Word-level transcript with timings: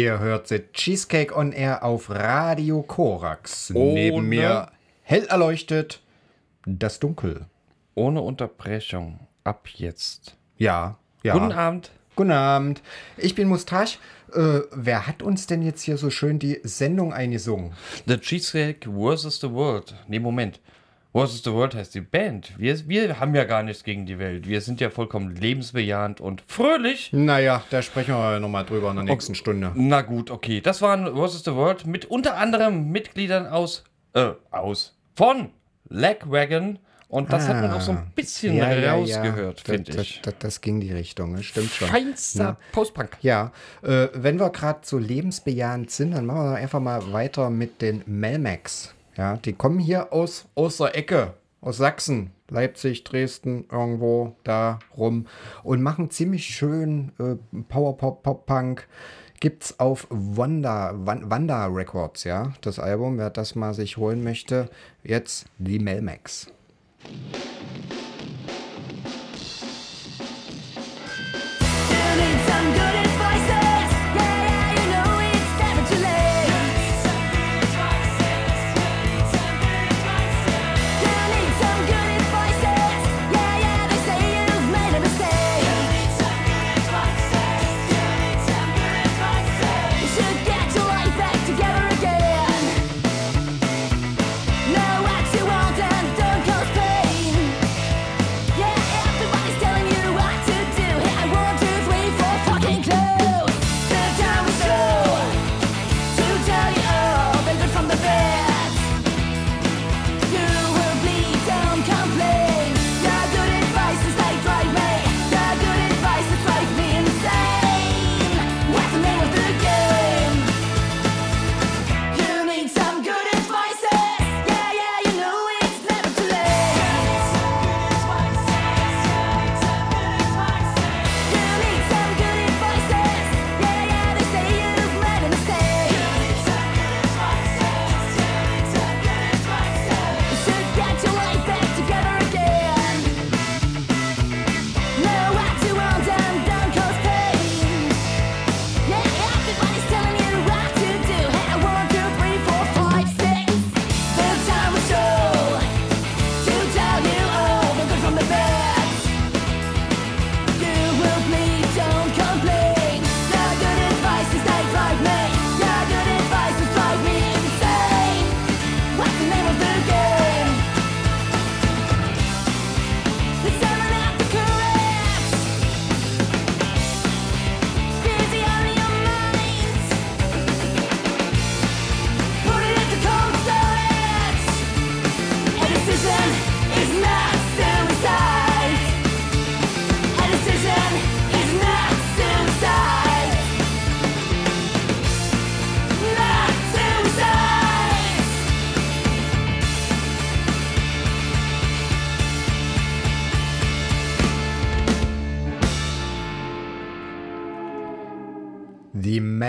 Ihr 0.00 0.18
hört 0.18 0.48
The 0.48 0.60
Cheesecake 0.72 1.36
on 1.36 1.52
Air 1.52 1.84
auf 1.84 2.08
Radio 2.08 2.80
Korax. 2.80 3.70
Ohne 3.74 3.92
Neben 3.92 4.30
mir 4.30 4.70
hell 5.02 5.26
erleuchtet 5.26 6.00
das 6.64 7.00
Dunkel. 7.00 7.44
Ohne 7.94 8.22
Unterbrechung. 8.22 9.20
Ab 9.44 9.68
jetzt. 9.74 10.38
Ja, 10.56 10.96
ja. 11.22 11.34
Guten 11.34 11.52
Abend. 11.52 11.90
Guten 12.16 12.30
Abend. 12.30 12.80
Ich 13.18 13.34
bin 13.34 13.48
Mustache. 13.48 13.98
Äh, 14.32 14.60
wer 14.72 15.06
hat 15.06 15.22
uns 15.22 15.46
denn 15.46 15.60
jetzt 15.60 15.82
hier 15.82 15.98
so 15.98 16.08
schön 16.08 16.38
die 16.38 16.60
Sendung 16.62 17.12
eingesungen? 17.12 17.74
The 18.06 18.16
Cheesecake 18.16 18.90
versus 18.90 19.38
the 19.38 19.50
World. 19.50 19.94
Nee, 20.08 20.18
Moment. 20.18 20.60
Wars 21.12 21.34
is 21.34 21.42
the 21.42 21.52
World 21.52 21.74
heißt 21.74 21.92
die 21.96 22.02
Band. 22.02 22.52
Wir, 22.56 22.88
wir 22.88 23.18
haben 23.18 23.34
ja 23.34 23.42
gar 23.42 23.64
nichts 23.64 23.82
gegen 23.82 24.06
die 24.06 24.20
Welt. 24.20 24.46
Wir 24.46 24.60
sind 24.60 24.80
ja 24.80 24.90
vollkommen 24.90 25.34
lebensbejahend 25.34 26.20
und 26.20 26.44
fröhlich. 26.46 27.12
Naja, 27.12 27.64
da 27.70 27.82
sprechen 27.82 28.14
wir 28.14 28.38
nochmal 28.38 28.64
drüber 28.64 28.90
in 28.90 28.96
der 28.96 29.04
nächsten 29.06 29.32
okay. 29.32 29.38
Stunde. 29.40 29.72
Na 29.74 30.02
gut, 30.02 30.30
okay. 30.30 30.60
Das 30.60 30.82
waren 30.82 31.16
Wars 31.16 31.34
is 31.34 31.42
the 31.42 31.54
World 31.54 31.84
mit 31.84 32.04
unter 32.04 32.36
anderem 32.36 32.90
Mitgliedern 32.92 33.48
aus, 33.48 33.82
äh, 34.14 34.34
aus, 34.52 34.96
von 35.16 35.50
Lagwagon. 35.88 36.78
Und 37.08 37.32
das 37.32 37.46
ah, 37.46 37.48
hat 37.48 37.62
man 37.62 37.72
auch 37.72 37.80
so 37.80 37.90
ein 37.90 37.98
ah. 37.98 38.12
bisschen 38.14 38.56
ja, 38.56 38.92
rausgehört, 38.92 39.66
ja, 39.66 39.74
ja. 39.74 39.78
finde 39.78 39.90
ich. 39.90 40.20
Das, 40.22 40.32
das, 40.32 40.34
das, 40.38 40.60
ging 40.60 40.78
die 40.78 40.92
Richtung, 40.92 41.36
stimmt 41.42 41.72
schon. 41.72 41.88
Feinster 41.88 42.56
Postpunk. 42.70 43.18
Ja, 43.20 43.50
äh, 43.82 44.06
wenn 44.14 44.38
wir 44.38 44.50
gerade 44.50 44.78
so 44.82 44.96
lebensbejahend 44.96 45.90
sind, 45.90 46.12
dann 46.12 46.24
machen 46.24 46.52
wir 46.52 46.54
einfach 46.54 46.78
mal 46.78 47.12
weiter 47.12 47.50
mit 47.50 47.82
den 47.82 48.04
Melmax. 48.06 48.94
Ja, 49.16 49.36
die 49.36 49.52
kommen 49.52 49.78
hier 49.78 50.12
aus, 50.12 50.46
aus 50.54 50.78
der 50.78 50.96
Ecke, 50.96 51.34
aus 51.60 51.76
Sachsen, 51.76 52.30
Leipzig, 52.48 53.04
Dresden, 53.04 53.66
irgendwo 53.70 54.36
da 54.44 54.78
rum 54.96 55.26
und 55.62 55.82
machen 55.82 56.10
ziemlich 56.10 56.46
schön 56.46 57.12
äh, 57.18 57.36
Power-Pop-Pop-Punk. 57.68 58.88
Gibt's 59.40 59.80
auf 59.80 60.06
Wanda, 60.10 60.92
Wanda 60.94 61.66
Records, 61.66 62.24
ja, 62.24 62.52
das 62.60 62.78
Album, 62.78 63.18
wer 63.18 63.30
das 63.30 63.54
mal 63.54 63.72
sich 63.72 63.96
holen 63.96 64.22
möchte. 64.22 64.68
Jetzt 65.02 65.46
die 65.58 65.78
Melmax. 65.78 66.48
Thank. 72.20 72.49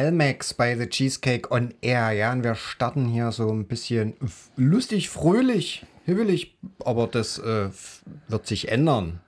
Melmax 0.01 0.55
bei 0.55 0.75
The 0.75 0.87
Cheesecake 0.87 1.51
on 1.51 1.75
Air, 1.81 2.11
ja, 2.11 2.31
und 2.31 2.43
wir 2.43 2.55
starten 2.55 3.07
hier 3.07 3.31
so 3.31 3.51
ein 3.51 3.67
bisschen 3.67 4.15
lustig, 4.55 5.09
fröhlich, 5.09 5.85
hibbelig, 6.05 6.55
aber 6.83 7.05
das 7.05 7.37
äh, 7.37 7.69
wird 8.27 8.47
sich 8.47 8.69
ändern. 8.69 9.19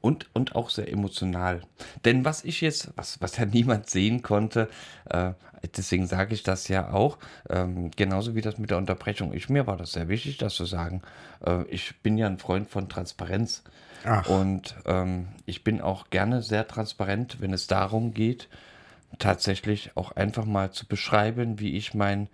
und, 0.00 0.26
und 0.32 0.56
auch 0.56 0.70
sehr 0.70 0.90
emotional. 0.90 1.60
Denn 2.06 2.24
was 2.24 2.42
ich 2.42 2.62
jetzt, 2.62 2.90
was, 2.96 3.20
was 3.20 3.36
ja 3.36 3.44
niemand 3.52 3.90
sehen 3.90 4.22
konnte, 4.22 4.68
äh, 5.10 5.32
deswegen 5.76 6.06
sage 6.06 6.32
ich 6.32 6.42
das 6.42 6.68
ja 6.68 6.90
auch, 6.90 7.18
ähm, 7.50 7.90
genauso 7.94 8.34
wie 8.34 8.40
das 8.40 8.56
mit 8.56 8.70
der 8.70 8.78
Unterbrechung. 8.78 9.34
Ich, 9.34 9.50
mir 9.50 9.66
war 9.66 9.76
das 9.76 9.92
sehr 9.92 10.08
wichtig, 10.08 10.38
das 10.38 10.54
zu 10.54 10.64
sagen. 10.64 11.02
Äh, 11.46 11.64
ich 11.64 12.00
bin 12.00 12.16
ja 12.16 12.26
ein 12.26 12.38
Freund 12.38 12.70
von 12.70 12.88
Transparenz. 12.88 13.62
Ach. 14.04 14.26
Und 14.26 14.74
ähm, 14.86 15.28
ich 15.44 15.62
bin 15.62 15.80
auch 15.82 16.08
gerne 16.08 16.42
sehr 16.42 16.66
transparent, 16.66 17.40
wenn 17.40 17.52
es 17.52 17.66
darum 17.66 18.14
geht, 18.14 18.48
tatsächlich 19.18 19.96
auch 19.96 20.12
einfach 20.12 20.44
mal 20.44 20.72
zu 20.72 20.86
beschreiben, 20.86 21.60
wie 21.60 21.76
ich 21.76 21.94
mein 21.94 22.28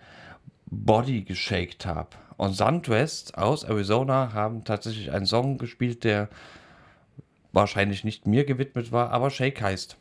Body 0.67 1.23
geshaked 1.23 1.87
habe. 1.87 2.11
Und 2.37 2.53
Sundwest 2.53 3.37
aus 3.37 3.65
Arizona 3.65 4.33
haben 4.33 4.65
tatsächlich 4.65 5.11
einen 5.11 5.27
Song 5.27 5.59
gespielt, 5.59 6.05
der 6.05 6.29
wahrscheinlich 7.53 8.05
nicht 8.05 8.27
mir 8.27 8.45
gewidmet 8.45 8.93
war, 8.93 9.11
aber 9.11 9.31
Shake 9.31 9.61
heißt. 9.61 9.97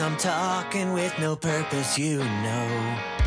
I'm 0.00 0.16
talking 0.16 0.92
with 0.92 1.18
no 1.18 1.34
purpose, 1.34 1.98
you 1.98 2.18
know. 2.18 3.17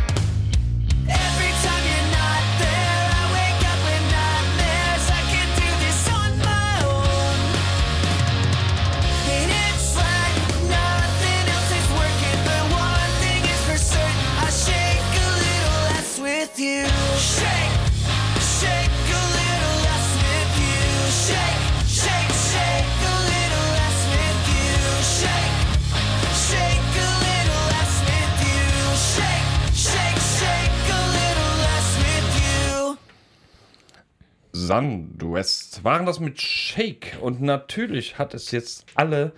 Sandwest 34.81 35.83
waren 35.83 36.05
das 36.05 36.19
mit 36.19 36.41
Shake 36.41 37.17
und 37.21 37.41
natürlich 37.41 38.17
hat 38.17 38.33
es 38.33 38.51
jetzt 38.51 38.85
alle 38.95 39.31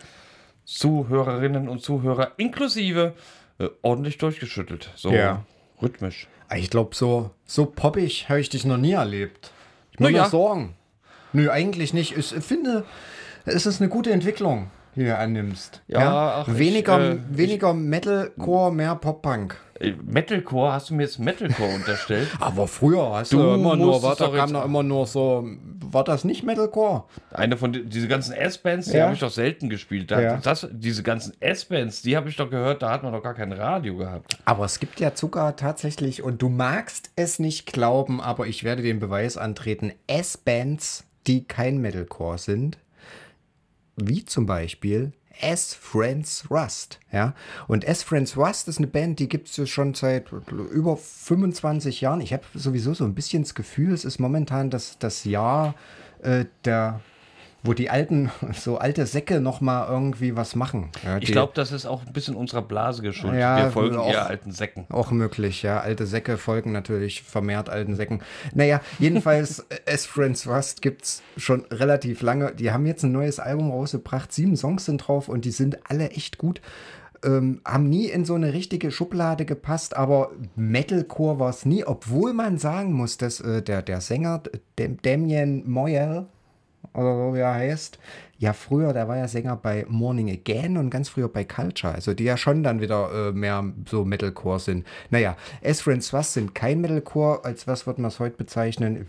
Zuhörerinnen 0.66 1.68
und 1.70 1.82
Zuhörer 1.82 2.32
inklusive 2.38 3.14
äh, 3.60 3.68
ordentlich 3.82 4.18
durchgeschüttelt. 4.18 4.92
So 4.96 5.12
Ja. 5.12 5.44
rhythmisch. 5.82 6.28
Ich 6.56 6.70
glaube, 6.70 6.96
so, 6.96 7.32
so 7.46 7.66
poppig 7.66 8.30
habe 8.30 8.40
ich 8.40 8.50
dich 8.50 8.64
noch 8.66 8.78
nie 8.78 8.94
erlebt. 8.94 9.52
Ich 9.92 10.00
muss 10.00 10.10
Na 10.12 10.12
nur 10.12 10.20
ja. 10.20 10.30
sagen. 10.30 10.76
Nö, 11.34 11.50
eigentlich 11.50 11.94
nicht. 11.94 12.16
Ich 12.18 12.28
finde, 12.28 12.86
es 13.46 13.66
ist 13.66 13.82
eine 13.82 13.90
gute 13.90 14.12
Entwicklung, 14.12 14.70
du 14.96 15.18
annimmst. 15.18 15.82
Ja, 15.88 16.44
ach, 16.44 16.48
ich, 16.48 16.58
weniger 16.60 17.12
äh, 17.12 17.18
weniger 17.30 17.74
Metalcore, 17.74 18.72
mehr 18.74 18.96
Pop-Punk. 18.96 19.58
Äh, 19.80 19.94
Metalcore, 20.04 20.72
hast 20.74 20.90
du 20.90 20.94
mir 20.94 21.04
jetzt 21.04 21.18
Metalcore 21.20 21.74
unterstellt? 21.76 22.28
Aber 22.40 22.68
früher 22.68 23.12
hast 23.14 23.34
Du 23.34 23.38
du, 23.40 23.54
immer 23.56 23.76
nur, 23.76 24.02
war, 24.04 24.16
da 24.16 24.28
doch 24.28 24.36
kam 24.36 24.54
da 24.54 24.64
immer 24.64 24.84
nur 24.84 25.08
so, 25.08 25.48
war 25.84 26.04
das 26.04 26.24
nicht 26.24 26.44
Metalcore? 26.44 27.06
Eine 27.32 27.58
von 27.58 27.74
die, 27.74 27.84
diese 27.86 28.08
ganzen 28.08 28.34
S-Bands, 28.34 28.90
die 28.90 28.98
Ja. 28.98 29.06
habe 29.06 29.14
ich 29.16 29.20
doch 29.20 29.32
selten 29.32 29.70
gespielt. 29.70 30.12
Da, 30.12 30.22
Ja. 30.22 30.38
das, 30.38 30.68
diese 30.72 31.02
ganzen 31.04 31.34
S-Bands, 31.40 32.02
die 32.04 32.16
habe 32.16 32.30
ich 32.30 32.36
doch 32.36 32.50
gehört, 32.50 32.82
da 32.84 32.92
hat 32.92 33.02
man 33.04 33.12
doch 33.14 33.24
gar 33.24 33.34
kein 33.34 33.52
Radio 33.52 33.98
gehabt. 33.98 34.38
Aber 34.46 34.66
es 34.66 34.80
gibt 34.80 35.00
ja 35.00 35.12
sogar 35.16 35.56
tatsächlich, 35.56 36.22
und 36.22 36.42
du 36.42 36.50
magst 36.50 37.10
es 37.16 37.40
nicht 37.40 37.74
glauben, 37.74 38.22
aber 38.22 38.46
ich 38.48 38.64
werde 38.64 38.84
den 38.84 39.00
Beweis 39.00 39.38
antreten, 39.38 39.92
S-Bands, 40.08 41.06
die 41.28 41.46
kein 41.46 41.78
Metalcore 41.80 42.38
sind, 42.38 42.78
wie 43.96 44.26
zum 44.26 44.46
Beispiel 44.46 45.14
S 45.42 45.74
Friends 45.74 46.46
Rust. 46.50 47.00
Ja? 47.12 47.34
Und 47.68 47.84
S 47.84 48.04
Friends 48.04 48.38
Rust 48.38 48.68
ist 48.68 48.78
eine 48.78 48.88
Band, 48.88 49.20
die 49.20 49.30
gibt 49.30 49.58
es 49.58 49.70
schon 49.70 49.94
seit 49.94 50.32
über 50.32 50.98
25 50.98 52.02
Jahren. 52.02 52.22
Ich 52.22 52.34
habe 52.34 52.44
sowieso 52.54 52.94
so 52.94 53.04
ein 53.04 53.16
bisschen 53.16 53.44
das 53.44 53.56
Gefühl, 53.56 53.94
es 53.94 54.06
ist 54.06 54.20
momentan 54.20 54.70
das, 54.70 55.00
das 55.00 55.24
Jahr 55.24 55.76
äh, 56.22 56.46
der 56.66 57.02
wo 57.64 57.74
die 57.74 57.90
alten, 57.90 58.30
so 58.54 58.78
alte 58.78 59.06
Säcke 59.06 59.40
noch 59.40 59.62
mal 59.62 59.88
irgendwie 59.90 60.36
was 60.36 60.56
machen. 60.56 60.90
Ja, 61.04 61.18
Ich 61.18 61.32
glaube, 61.32 61.54
das 61.56 61.72
ist 61.72 61.86
auch 61.86 62.06
ein 62.06 62.12
bisschen 62.14 62.36
unserer 62.36 62.62
Blase 62.62 63.02
geschuldet. 63.02 63.40
Ja, 63.40 63.58
Wir 63.58 63.72
folgen 63.72 63.96
auch- 63.98 64.10
eher 64.12 64.28
alten 64.28 64.52
Säcken. 64.52 64.86
Auch 64.90 65.12
möglich, 65.12 65.64
ja. 65.64 65.80
Alte 65.80 66.06
Säcke 66.06 66.38
folgen 66.38 66.72
natürlich 66.72 67.24
vermehrt 67.24 67.70
alten 67.70 67.96
Säcken. 67.96 68.22
Naja, 68.54 68.82
jedenfalls, 69.00 69.60
äh, 69.70 69.78
S 69.86 70.06
Friends 70.06 70.48
Rust 70.48 70.82
gibt's 70.82 71.22
schon 71.38 71.66
relativ 71.72 72.22
lange. 72.22 72.54
Die 72.54 72.72
haben 72.72 72.86
jetzt 72.86 73.04
ein 73.04 73.12
neues 73.12 73.40
Album 73.40 73.72
rausgebracht. 73.72 74.32
Sieben 74.34 74.56
Songs 74.58 74.86
sind 74.86 74.98
drauf 74.98 75.30
und 75.30 75.46
die 75.46 75.52
sind 75.52 75.78
alle 75.90 76.10
echt 76.12 76.38
gut. 76.38 76.62
Ähm, 77.26 77.62
haben 77.64 77.88
nie 77.88 78.08
in 78.08 78.26
so 78.26 78.34
eine 78.36 78.52
richtige 78.52 78.92
Schublade 78.92 79.46
gepasst, 79.46 79.96
aber 79.96 80.32
Metalcore 80.58 81.40
war 81.40 81.50
es 81.52 81.64
nie, 81.66 81.86
obwohl 81.86 82.34
man 82.34 82.58
sagen 82.58 82.92
muss, 82.92 83.18
dass 83.18 83.40
äh, 83.40 83.62
der, 83.62 83.82
der 83.82 84.02
Sänger 84.02 84.42
Damien 85.04 85.64
Moyel, 85.70 86.26
oder 86.94 87.16
so 87.16 87.34
wie 87.34 87.40
er 87.40 87.54
heißt, 87.54 88.00
ja 88.38 88.54
früher, 88.54 88.94
der 88.94 89.08
war 89.08 89.18
ja 89.18 89.28
Sänger 89.28 89.56
bei 89.56 89.86
Morning 89.88 90.30
Again 90.30 90.78
und 90.78 90.90
ganz 90.90 91.10
früher 91.10 91.30
bei 91.30 91.44
Culture, 91.44 91.94
also 91.94 92.14
die 92.14 92.26
ja 92.26 92.38
schon 92.38 92.64
dann 92.64 92.82
wieder 92.82 93.30
äh, 93.30 93.32
mehr 93.32 93.64
so 93.90 94.06
Metalcore 94.06 94.60
sind. 94.60 94.86
Naja, 95.10 95.38
S 95.62 95.82
Friends 95.82 96.12
Was 96.14 96.34
sind 96.34 96.54
kein 96.54 96.82
Metalcore, 96.82 97.46
als 97.46 97.68
was 97.68 97.88
wird 97.88 98.00
man 98.00 98.10
es 98.10 98.20
heute 98.20 98.38
bezeichnen? 98.38 99.08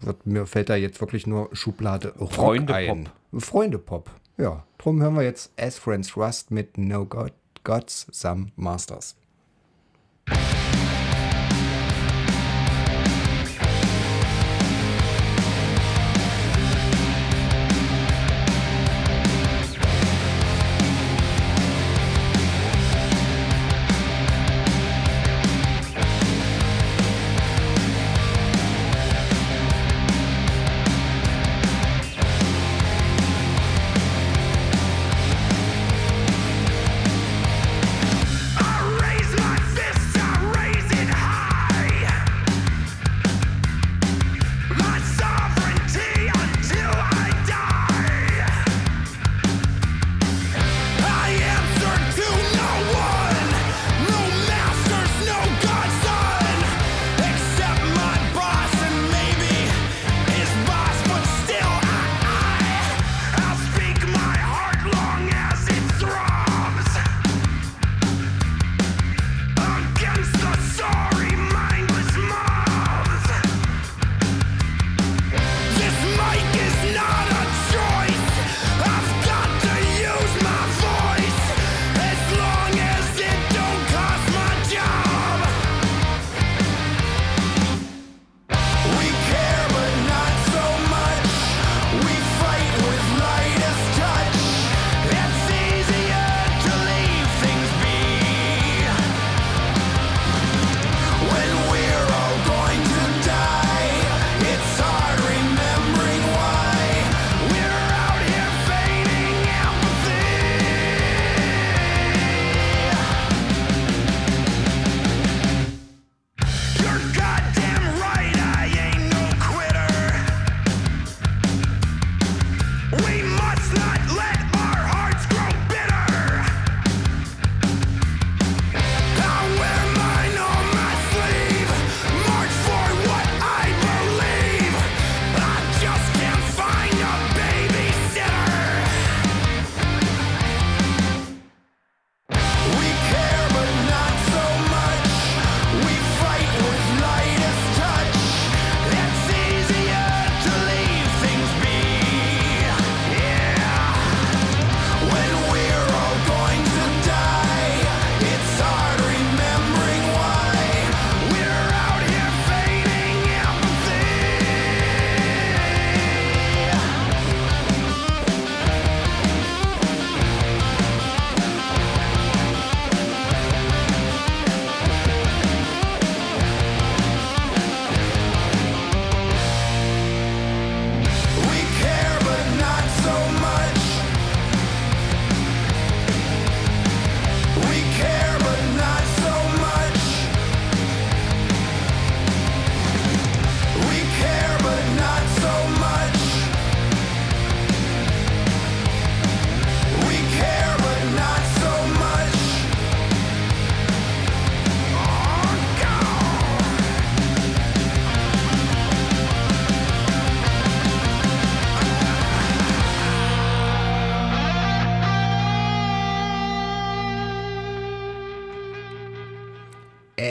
Wird, 0.00 0.26
mir 0.26 0.46
fällt 0.46 0.68
da 0.68 0.76
jetzt 0.76 1.00
wirklich 1.00 1.26
nur 1.26 1.48
Schublade 1.52 2.14
Rock 2.18 2.32
Freunde-Pop. 2.32 2.96
ein. 2.96 3.08
Freunde-Pop, 3.38 4.10
ja. 4.36 4.64
Drum 4.78 5.00
hören 5.00 5.16
wir 5.16 5.22
jetzt 5.22 5.52
S 5.56 5.78
Friends 5.78 6.16
Rust 6.16 6.50
mit 6.50 6.76
No 6.76 7.06
God, 7.06 7.32
Gods, 7.64 8.06
Some 8.12 8.48
Masters. 8.56 9.16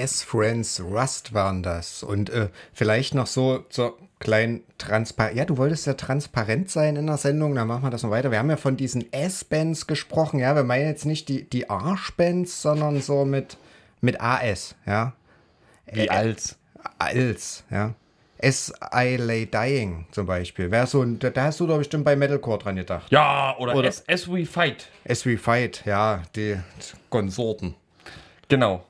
Ass 0.06 0.22
Friends 0.22 0.80
Rust 0.82 1.34
waren 1.34 1.64
das. 1.64 2.04
Und 2.04 2.30
äh, 2.30 2.50
vielleicht 2.74 3.16
noch 3.16 3.26
so 3.26 3.66
zur 3.70 3.98
kleinen 4.20 4.62
Transparenz. 4.78 5.36
Ja, 5.36 5.46
du 5.46 5.58
wolltest 5.58 5.88
ja 5.88 5.96
transparent 5.96 6.70
sein 6.70 6.96
in 6.96 7.08
der 7.08 7.18
Sendung, 7.18 7.56
dann 7.56 7.68
machen 7.68 7.82
wir 7.84 7.90
das 7.90 8.04
noch 8.04 8.12
weiter. 8.12 8.30
Wir 8.30 8.38
haben 8.38 8.52
ja 8.52 8.58
von 8.58 8.78
diesen 8.78 9.06
Ass-Bands 9.12 9.88
gesprochen. 9.88 10.40
Ja, 10.40 10.56
wir 10.56 10.64
meinen 10.64 10.88
jetzt 10.88 11.06
nicht 11.06 11.28
die, 11.28 11.50
die 11.50 11.72
Arsch-Bands, 11.72 12.62
sondern 12.62 13.02
so 13.02 13.26
mit, 13.26 13.58
mit 14.02 14.22
AS, 14.22 14.76
ja. 14.86 15.14
Wie 15.92 16.08
als. 16.10 16.56
Als, 17.00 17.64
ja. 17.72 17.96
As 18.44 18.72
I 18.94 19.16
Lay 19.16 19.48
Dying 19.48 20.06
zum 20.12 20.28
Beispiel. 20.28 20.70
Wäre 20.70 20.86
so, 20.86 21.02
ein- 21.02 21.18
da, 21.18 21.32
da 21.32 21.46
hast 21.46 21.60
du 21.60 21.66
doch 21.66 21.80
bestimmt 21.80 22.06
bei 22.06 22.16
Metalcore 22.16 22.60
dran 22.60 22.76
gedacht. 22.76 23.12
Ja, 23.12 23.56
oder, 23.58 23.74
Oder- 23.76 23.88
As, 23.90 24.04
As 24.08 24.32
We 24.32 24.46
Fight. 24.46 24.88
As 25.10 25.26
We 25.26 25.38
Fight, 25.40 25.82
ja, 25.86 26.22
die 26.36 26.58
Konsorten. 27.10 27.74
Genau. 28.50 28.86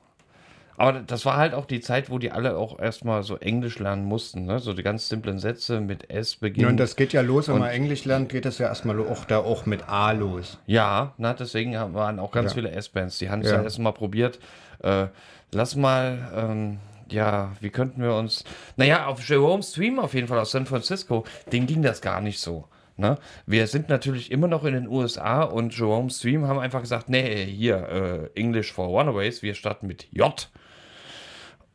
Aber 0.78 1.00
das 1.00 1.24
war 1.24 1.36
halt 1.36 1.54
auch 1.54 1.64
die 1.64 1.80
Zeit, 1.80 2.10
wo 2.10 2.18
die 2.18 2.30
alle 2.32 2.56
auch 2.56 2.78
erstmal 2.78 3.22
so 3.22 3.36
Englisch 3.36 3.78
lernen 3.78 4.04
mussten. 4.04 4.44
Ne? 4.44 4.58
So 4.58 4.72
die 4.72 4.82
ganz 4.82 5.08
simplen 5.08 5.38
Sätze 5.38 5.80
mit 5.80 6.10
S 6.10 6.36
beginnen. 6.36 6.68
und 6.68 6.76
das 6.76 6.96
geht 6.96 7.12
ja 7.12 7.22
los, 7.22 7.48
wenn 7.48 7.58
man 7.58 7.70
Englisch 7.70 8.04
lernt, 8.04 8.28
geht 8.28 8.44
das 8.44 8.58
ja 8.58 8.66
erstmal 8.68 9.00
auch 9.00 9.24
da 9.24 9.38
auch 9.38 9.64
mit 9.66 9.88
A 9.88 10.12
los. 10.12 10.58
Ja, 10.66 11.14
na, 11.18 11.32
deswegen 11.34 11.72
waren 11.94 12.18
auch 12.18 12.30
ganz 12.30 12.50
Ja. 12.52 12.54
viele 12.56 12.70
S-Bands. 12.72 13.18
Die 13.18 13.30
haben 13.30 13.40
es 13.42 13.50
Ja. 13.50 13.56
ja 13.56 13.62
erst 13.62 13.78
mal 13.78 13.92
probiert. 13.92 14.38
Äh, 14.82 15.06
lass 15.52 15.76
mal, 15.76 16.18
ähm, 16.34 16.78
ja, 17.10 17.52
wie 17.60 17.70
könnten 17.70 18.02
wir 18.02 18.14
uns. 18.14 18.44
Naja, 18.76 19.06
auf 19.06 19.26
Jerome 19.26 19.62
Stream 19.62 19.98
auf 19.98 20.12
jeden 20.14 20.28
Fall 20.28 20.38
aus 20.38 20.50
San 20.50 20.66
Francisco, 20.66 21.24
den 21.52 21.66
ging 21.66 21.82
das 21.82 22.00
gar 22.02 22.20
nicht 22.20 22.40
so. 22.40 22.64
Ne? 22.98 23.18
Wir 23.46 23.66
sind 23.66 23.88
natürlich 23.88 24.32
immer 24.32 24.48
noch 24.48 24.64
in 24.64 24.72
den 24.74 24.88
USA 24.88 25.42
und 25.42 25.76
Jerome 25.76 26.10
Stream 26.10 26.46
haben 26.46 26.58
einfach 26.58 26.80
gesagt, 26.80 27.08
nee, 27.10 27.44
hier, 27.44 28.30
äh, 28.34 28.40
English 28.40 28.72
for 28.72 28.86
Runaways, 28.86 29.42
wir 29.42 29.54
starten 29.54 29.86
mit 29.86 30.08
J. 30.12 30.48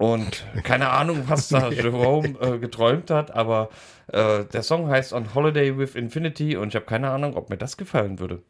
Und 0.02 0.44
keine 0.64 0.90
Ahnung, 0.90 1.26
was 1.28 1.50
da 1.50 1.70
Jerome 1.72 2.30
äh, 2.42 2.58
geträumt 2.58 3.12
hat, 3.12 3.30
aber 3.36 3.70
äh, 4.08 4.46
der 4.46 4.64
Song 4.64 4.90
heißt 4.90 5.14
On 5.14 5.36
Holiday 5.36 5.78
with 5.78 5.94
Infinity 5.94 6.58
und 6.58 6.70
ich 6.70 6.76
habe 6.76 6.88
keine 6.88 7.12
Ahnung, 7.12 7.36
ob 7.38 7.52
mir 7.52 7.58
das 7.58 7.78
gefallen 7.78 8.18
würde. 8.18 8.42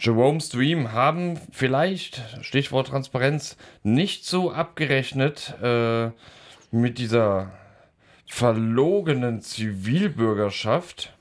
Jerome 0.00 0.40
Stream 0.40 0.92
haben 0.92 1.38
vielleicht, 1.52 2.22
Stichwort 2.40 2.88
Transparenz, 2.88 3.58
nicht 3.82 4.24
so 4.24 4.50
abgerechnet 4.50 5.54
äh, 5.62 6.10
mit 6.70 6.96
dieser 6.96 7.52
verlogenen 8.26 9.42
Zivilbürgerschaft. 9.42 11.12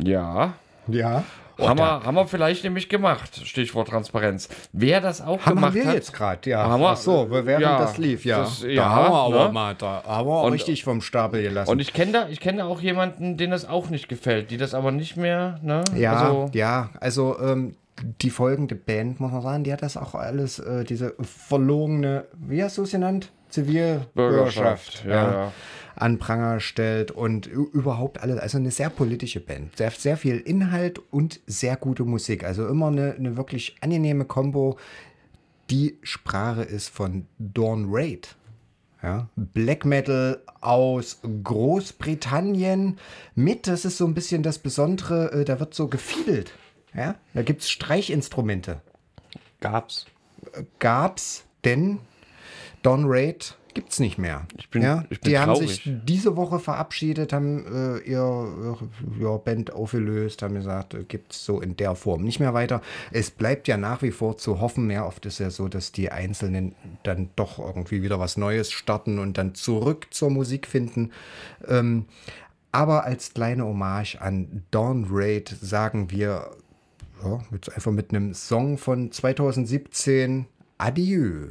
Ja, 0.00 0.54
Ja. 0.88 1.24
Haben, 1.58 1.78
wir, 1.78 2.02
haben 2.04 2.14
wir 2.14 2.26
vielleicht 2.26 2.64
nämlich 2.64 2.88
gemacht, 2.88 3.40
Stichwort 3.46 3.88
Transparenz. 3.88 4.48
Wer 4.72 5.00
das 5.00 5.20
auch 5.20 5.40
Haben, 5.46 5.54
gemacht 5.56 5.64
haben 5.68 5.74
wir 5.74 5.86
hat, 5.86 5.94
jetzt 5.94 6.12
gerade, 6.12 6.50
ja. 6.50 6.64
Haben 6.66 6.80
wir- 6.82 6.88
Ach 6.90 6.96
so, 6.96 7.28
während 7.30 7.62
ja, 7.62 7.78
das 7.78 7.98
lief, 7.98 8.24
ja. 8.24 8.40
das- 8.40 8.60
da 8.60 8.66
ja, 8.68 8.84
haben 8.88 9.12
wir 9.12 9.18
aber 9.38 9.46
ne? 9.48 9.52
mal, 9.52 9.74
da 9.74 10.02
haben 10.06 10.28
wir 10.28 10.42
Und- 10.42 10.52
richtig 10.52 10.84
vom 10.84 11.00
Stapel 11.00 11.42
gelassen. 11.42 11.70
Und 11.70 11.78
ich 11.80 11.92
kenne 11.92 12.12
da, 12.12 12.28
ich 12.28 12.40
kenne 12.40 12.58
da 12.58 12.64
auch 12.66 12.80
jemanden, 12.80 13.36
den 13.36 13.50
das 13.50 13.68
auch 13.68 13.88
nicht 13.88 14.08
gefällt, 14.08 14.50
die 14.50 14.56
das 14.58 14.74
aber 14.74 14.90
nicht 14.92 15.16
mehr, 15.16 15.58
ne? 15.62 15.82
Ja, 15.94 16.12
Also, 16.12 16.50
ja, 16.52 16.90
also 17.00 17.36
ähm, 17.40 17.76
die 18.20 18.28
folgende 18.30 18.74
Band, 18.74 19.20
muss 19.20 19.32
man 19.32 19.40
sagen, 19.40 19.64
die 19.64 19.72
hat 19.72 19.80
das 19.82 19.96
auch 19.96 20.14
alles, 20.14 20.58
äh, 20.58 20.84
diese 20.84 21.14
verlogene, 21.22 22.24
wie 22.34 22.62
hast 22.62 22.76
du 22.78 22.82
es 22.82 22.90
genannt? 22.90 23.30
Zivilbürgerschaft, 23.48 24.14
Bürgerschaft, 24.14 25.04
ja, 25.06 25.30
ja. 25.44 25.52
An 25.96 26.18
Pranger 26.18 26.60
stellt 26.60 27.10
und 27.10 27.46
überhaupt 27.46 28.20
alles, 28.20 28.38
also 28.38 28.58
eine 28.58 28.70
sehr 28.70 28.90
politische 28.90 29.40
Band. 29.40 29.76
Sehr, 29.76 29.90
sehr 29.90 30.16
viel 30.16 30.38
Inhalt 30.38 31.00
und 31.10 31.40
sehr 31.46 31.76
gute 31.76 32.04
Musik. 32.04 32.44
Also 32.44 32.68
immer 32.68 32.88
eine, 32.88 33.14
eine 33.14 33.36
wirklich 33.36 33.76
angenehme 33.80 34.26
Kombo. 34.26 34.78
Die 35.70 35.98
Sprache 36.02 36.62
ist 36.62 36.90
von 36.90 37.26
Dawn 37.38 37.86
Raid. 37.88 38.36
Ja, 39.02 39.28
Black 39.36 39.84
Metal 39.84 40.42
aus 40.60 41.20
Großbritannien 41.44 42.98
mit, 43.34 43.66
das 43.66 43.84
ist 43.84 43.98
so 43.98 44.06
ein 44.06 44.14
bisschen 44.14 44.42
das 44.42 44.58
Besondere, 44.58 45.32
äh, 45.32 45.44
da 45.44 45.60
wird 45.60 45.74
so 45.74 45.88
gefiedelt. 45.88 46.52
Ja, 46.94 47.14
da 47.34 47.42
gibt 47.42 47.62
es 47.62 47.70
Streichinstrumente. 47.70 48.80
gab's. 49.60 50.06
Gab's, 50.78 51.44
denn 51.64 51.98
Don 52.82 53.04
Raid 53.06 53.56
gibt's 53.76 54.00
nicht 54.00 54.16
mehr. 54.16 54.46
Ich 54.56 54.70
bin- 54.70 54.80
ja, 54.82 55.04
ich 55.10 55.20
bin 55.20 55.30
die 55.30 55.38
haben 55.38 55.52
traurig. 55.52 55.82
sich 55.84 55.92
diese 56.06 56.34
Woche 56.34 56.58
verabschiedet, 56.58 57.32
haben 57.34 57.66
äh, 57.66 57.98
ihr, 57.98 58.78
äh, 58.80 59.22
ihr 59.22 59.38
Band 59.38 59.72
aufgelöst, 59.74 60.40
haben 60.40 60.54
gesagt, 60.54 60.94
äh, 60.94 61.04
gibt's 61.04 61.44
so 61.44 61.60
in 61.60 61.76
der 61.76 61.94
Form 61.94 62.22
nicht 62.24 62.40
mehr 62.40 62.54
weiter. 62.54 62.80
Es 63.12 63.30
bleibt 63.30 63.68
ja 63.68 63.76
nach 63.76 64.00
wie 64.00 64.10
vor 64.12 64.38
zu 64.38 64.60
hoffen, 64.60 64.90
ja, 64.90 65.04
oft 65.06 65.26
ist 65.26 65.38
ja 65.40 65.50
so, 65.50 65.68
dass 65.68 65.92
die 65.92 66.10
Einzelnen 66.10 66.74
dann 67.02 67.28
doch 67.36 67.58
irgendwie 67.58 68.02
wieder 68.02 68.18
was 68.18 68.38
Neues 68.38 68.72
starten 68.72 69.18
und 69.18 69.36
dann 69.36 69.54
zurück 69.54 70.06
zur 70.10 70.30
Musik 70.30 70.66
finden. 70.66 71.12
Ähm, 71.68 72.06
aber 72.72 73.04
als 73.04 73.34
kleine 73.34 73.64
Hommage 73.66 74.16
an 74.20 74.62
Dawn 74.70 75.06
Raid 75.10 75.54
sagen 75.60 76.10
wir 76.10 76.50
ja, 77.22 77.40
jetzt 77.52 77.74
einfach 77.74 77.92
mit 77.92 78.10
einem 78.10 78.32
Song 78.32 78.78
von 78.78 79.12
2017 79.12 80.46
Adieu. 80.78 81.46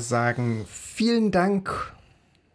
Sagen 0.00 0.64
vielen 0.68 1.30
Dank 1.30 1.92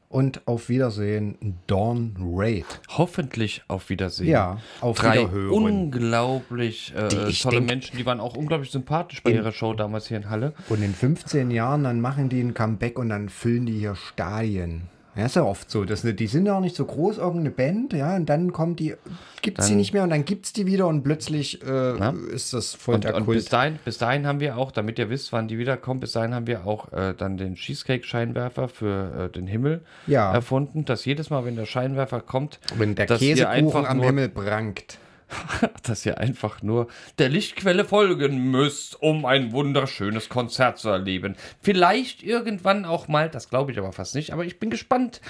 und 0.10 0.45
auf 0.45 0.67
Wiedersehen, 0.67 1.58
Dawn 1.67 2.15
Raid. 2.19 2.65
Hoffentlich 2.89 3.63
auf 3.69 3.89
Wiedersehen. 3.89 4.27
Ja, 4.30 4.58
auf 4.82 4.97
Drei 4.97 5.19
Wiederhören. 5.19 5.49
unglaublich 5.51 6.93
äh, 6.95 7.08
tolle 7.08 7.58
denk- 7.58 7.67
Menschen, 7.67 7.97
die 7.97 8.06
waren 8.06 8.19
auch 8.19 8.36
unglaublich 8.36 8.71
sympathisch 8.71 9.23
bei 9.23 9.32
ihrer 9.32 9.51
Show 9.54 9.73
damals 9.73 10.08
hier 10.08 10.17
in 10.17 10.30
Halle. 10.30 10.54
Und 10.69 10.84
in 10.84 10.93
15 10.93 11.49
Jahren, 11.51 11.86
dann 11.86 12.01
machen 12.01 12.27
die 12.30 12.41
ein 12.41 12.54
Comeback 12.54 12.99
und 12.99 13.10
dann 13.10 13.30
füllen 13.30 13.65
die 13.65 13.80
hier 13.80 13.95
Stadien. 13.95 14.84
Ja, 15.13 15.26
ist 15.26 15.36
ja 15.36 15.43
oft 15.43 15.69
so. 15.69 15.84
Das, 15.84 16.04
die 16.04 16.28
sind 16.28 16.45
ja 16.45 16.56
auch 16.56 16.62
nicht 16.62 16.76
so 16.76 16.86
groß, 16.86 17.17
irgendeine 17.17 17.52
Band, 17.52 17.91
ja, 17.91 18.15
und 18.15 18.28
dann 18.28 18.54
kommt 18.54 18.80
die, 18.80 18.95
gibt's 19.41 19.65
sie 19.65 19.71
Dann- 19.74 19.78
nicht 19.80 19.93
mehr 19.93 20.04
und 20.04 20.10
dann 20.10 20.24
gibt's 20.24 20.54
die 20.54 20.65
wieder 20.65 20.88
und 20.88 21.04
plötzlich 21.04 21.62
äh, 21.63 21.97
Ja. 21.97 22.13
ist 22.32 22.54
das 22.54 22.74
voll 22.76 22.95
Und, 22.95 23.04
der 23.04 23.15
und 23.15 23.26
bis, 23.26 23.43
Kult. 23.45 23.54
dahin, 23.54 23.80
bis 23.84 23.97
dahin 23.97 24.26
haben 24.26 24.39
wir 24.39 24.58
auch, 24.58 24.71
damit 24.71 24.97
ihr 25.00 25.10
wisst, 25.10 25.34
wann 25.34 25.50
die 25.50 25.58
wiederkommen, 25.58 26.00
bis 26.00 26.13
dahin 26.13 26.34
haben 26.34 26.47
wir 26.47 26.65
auch 26.65 26.93
äh, 26.93 27.13
dann 27.17 27.36
den 27.36 27.56
Cheesecake-Scheinwerfer 27.56 28.69
für 28.69 29.26
äh, 29.26 29.30
den 29.30 29.47
Himmel 29.47 29.82
Ja. 30.08 30.32
erfunden, 30.34 30.86
dass 30.86 31.04
jedes 31.04 31.30
Mal, 31.30 31.43
wenn 31.43 31.58
der 31.58 31.65
Scheinwerfer 31.65 32.21
kommt, 32.21 32.60
Wenn 32.78 32.95
der 32.95 33.06
Käsekuchen 33.08 33.45
einfach 33.47 33.89
am 33.89 34.02
Himmel 34.02 34.30
prangt. 34.30 34.97
dass 35.84 36.06
ihr 36.06 36.17
einfach 36.17 36.62
nur 36.62 36.88
der 37.20 37.30
Lichtquelle 37.30 37.86
folgen 37.86 38.52
müsst, 38.52 39.02
um 39.02 39.26
ein 39.26 39.52
wunderschönes 39.52 40.30
Konzert 40.30 40.78
zu 40.78 40.89
erleben. 40.89 41.36
Vielleicht 41.62 42.24
irgendwann 42.24 42.86
auch 42.86 43.08
mal, 43.08 43.30
das 43.30 43.50
glaube 43.50 43.72
ich 43.72 43.78
aber 43.78 43.91
fast 43.91 44.15
nicht, 44.15 44.34
aber 44.34 44.46
ich 44.46 44.60
bin 44.60 44.70
gespannt. 44.70 45.22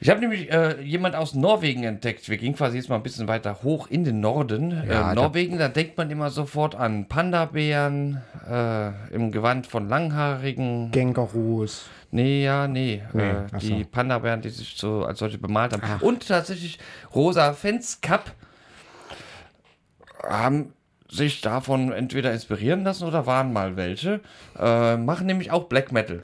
Ich 0.00 0.10
habe 0.10 0.20
nämlich 0.20 0.52
äh, 0.52 0.82
jemand 0.82 1.14
aus 1.14 1.34
Norwegen 1.34 1.84
entdeckt. 1.84 2.28
Wir 2.28 2.36
gingen 2.36 2.56
quasi 2.56 2.76
jetzt 2.76 2.88
mal 2.88 2.96
ein 2.96 3.02
bisschen 3.02 3.28
weiter 3.28 3.62
hoch 3.62 3.86
in 3.86 4.04
den 4.04 4.20
Norden. 4.20 4.82
Ja, 4.86 5.12
äh, 5.12 5.14
Norwegen, 5.14 5.56
da 5.56 5.68
denkt 5.68 5.96
man 5.96 6.10
immer 6.10 6.30
sofort 6.30 6.74
an 6.74 7.06
Panda-Bären 7.06 8.20
äh, 8.50 9.14
im 9.14 9.30
Gewand 9.30 9.66
von 9.66 9.88
Langhaarigen. 9.88 10.90
Kängurus. 10.90 11.86
Nee, 12.10 12.44
ja, 12.44 12.68
nee. 12.68 13.02
Nee, 13.12 13.22
äh, 13.22 13.34
ach 13.50 13.58
die 13.60 13.82
so. 13.82 13.88
Panda-Bären, 13.90 14.42
die 14.42 14.50
sich 14.50 14.74
so 14.76 15.04
als 15.04 15.20
solche 15.20 15.38
bemalt 15.38 15.72
haben. 15.72 16.02
Und 16.02 16.28
tatsächlich 16.28 16.78
Rosa 17.14 17.54
Fenskap 17.54 18.32
haben 20.28 20.72
sich 21.10 21.40
davon 21.40 21.92
entweder 21.92 22.32
inspirieren 22.32 22.84
lassen 22.84 23.04
oder 23.04 23.26
waren 23.26 23.52
mal 23.52 23.76
welche. 23.76 24.20
Äh, 24.58 24.96
machen 24.96 25.26
nämlich 25.26 25.50
auch 25.50 25.64
Black 25.64 25.92
Metal. 25.92 26.22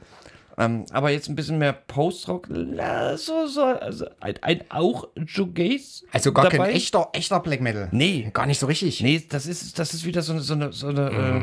Ähm, 0.57 0.85
aber 0.91 1.11
jetzt 1.11 1.29
ein 1.29 1.35
bisschen 1.35 1.57
mehr 1.57 1.73
Post-Rock. 1.73 2.47
So, 3.15 3.47
so, 3.47 3.63
also 3.63 4.05
ein, 4.19 4.35
ein 4.41 4.63
auch 4.69 5.07
Shoegaze. 5.25 6.05
Also 6.11 6.33
gar 6.33 6.49
dabei. 6.49 6.57
kein 6.57 6.75
echter, 6.75 7.09
echter 7.13 7.39
Black 7.39 7.61
Metal. 7.61 7.87
Nee. 7.91 8.29
Gar 8.33 8.45
nicht 8.47 8.59
so 8.59 8.67
richtig. 8.67 9.01
Nee, 9.01 9.23
das 9.27 9.45
ist, 9.45 9.79
das 9.79 9.93
ist 9.93 10.05
wieder 10.05 10.21
so 10.21 10.33
eine, 10.33 10.41
so 10.41 10.53
eine, 10.53 10.73
so 10.73 10.87
eine 10.87 11.41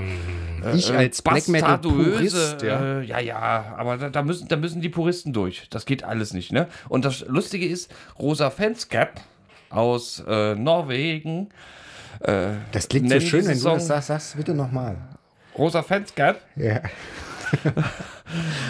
äh, 0.62 0.77
Ich 0.77 0.90
äh, 0.90 0.97
als 0.97 1.23
Black 1.23 1.49
Metal 1.49 1.79
Purist, 1.79 2.62
ja. 2.62 3.01
Äh, 3.01 3.05
ja, 3.05 3.18
ja, 3.18 3.75
aber 3.77 3.97
da, 3.97 4.11
da, 4.11 4.23
müssen, 4.23 4.47
da 4.47 4.57
müssen 4.57 4.83
die 4.83 4.90
Puristen 4.90 5.33
durch. 5.33 5.68
Das 5.71 5.87
geht 5.87 6.05
alles 6.05 6.35
nicht, 6.35 6.53
ne? 6.53 6.68
Und 6.88 7.05
das 7.05 7.21
Lustige 7.27 7.66
ist, 7.66 7.90
Rosa 8.18 8.51
Fenskap 8.51 9.21
aus 9.71 10.23
äh, 12.21 12.49
Das 12.73 12.89
klingt 12.89 13.11
so 13.11 13.21
schön, 13.21 13.47
wenn 13.47 13.55
du 13.55 13.59
Song- 13.61 13.75
das 13.75 13.87
sagst. 13.87 14.09
Sag's 14.09 14.35
bitte 14.37 14.55
nochmal. 14.55 14.97
Rosa 15.57 15.83
Fenskap, 15.83 16.41
Ja. 16.57 16.81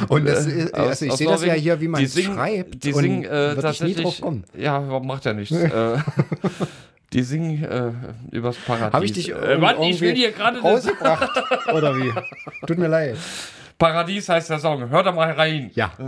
Und 0.09 0.25
das 0.27 0.47
aus- 0.47 0.73
also 0.73 1.05
ich 1.07 1.13
sehe 1.15 1.27
das 1.29 1.45
ja 1.45 1.55
hier, 1.55 1.81
wie 1.81 1.89
man 1.89 2.03
es 2.03 2.15
schreibt. 2.23 2.85
Die 2.85 2.93
singen 2.93 3.25
äh, 3.25 3.57
tatsächlich. 3.57 4.23
Ja, 4.57 4.79
macht 4.81 5.27
er 5.27 5.35
nichts? 5.35 5.51
äh, 5.57 5.99
die 7.13 7.23
singen 7.23 7.65
äh, 7.65 7.91
übers 8.31 8.57
Paradies. 8.57 8.93
Habe 8.95 9.05
ich 9.05 9.13
dich 9.13 9.31
äh, 9.35 9.57
Mann, 9.59 9.83
ich 9.83 10.01
will 10.01 10.15
hier 10.15 10.31
gerade 10.31 10.61
rausgebracht? 10.61 11.29
Oder 11.75 11.97
wie? 11.97 12.13
Tut 12.67 12.79
mir 12.79 12.87
leid. 12.89 13.17
Paradies 13.79 14.29
heißt 14.29 14.51
der 14.51 14.59
Song. 14.61 14.89
Hör 14.91 15.03
da 15.03 15.11
mal 15.13 15.33
rein. 15.33 15.71
Ja. 15.75 15.91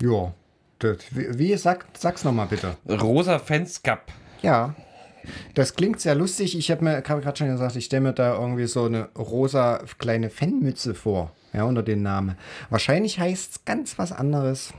Ja. 0.00 0.32
Wie, 1.10 1.38
wie 1.38 1.56
sag, 1.56 1.86
sag's 1.96 2.24
nochmal 2.24 2.46
bitte. 2.46 2.76
Rosa 2.88 3.38
Fans 3.38 3.82
Cup. 3.82 4.12
Ja. 4.42 4.74
Das 5.54 5.74
klingt 5.74 6.00
sehr 6.00 6.14
lustig. 6.14 6.56
Ich 6.56 6.70
habe 6.70 6.84
mir 6.84 6.96
hab 6.96 7.04
gerade 7.04 7.36
schon 7.36 7.48
gesagt, 7.48 7.76
ich 7.76 7.86
stelle 7.86 8.02
mir 8.02 8.12
da 8.12 8.34
irgendwie 8.38 8.66
so 8.66 8.84
eine 8.84 9.08
rosa 9.16 9.82
kleine 9.98 10.30
Fanmütze 10.30 10.94
vor. 10.94 11.32
Ja, 11.52 11.64
unter 11.64 11.82
dem 11.82 12.02
Namen. 12.02 12.36
Wahrscheinlich 12.70 13.18
heißt 13.18 13.52
es 13.52 13.64
ganz 13.64 13.98
was 13.98 14.12
anderes. 14.12 14.72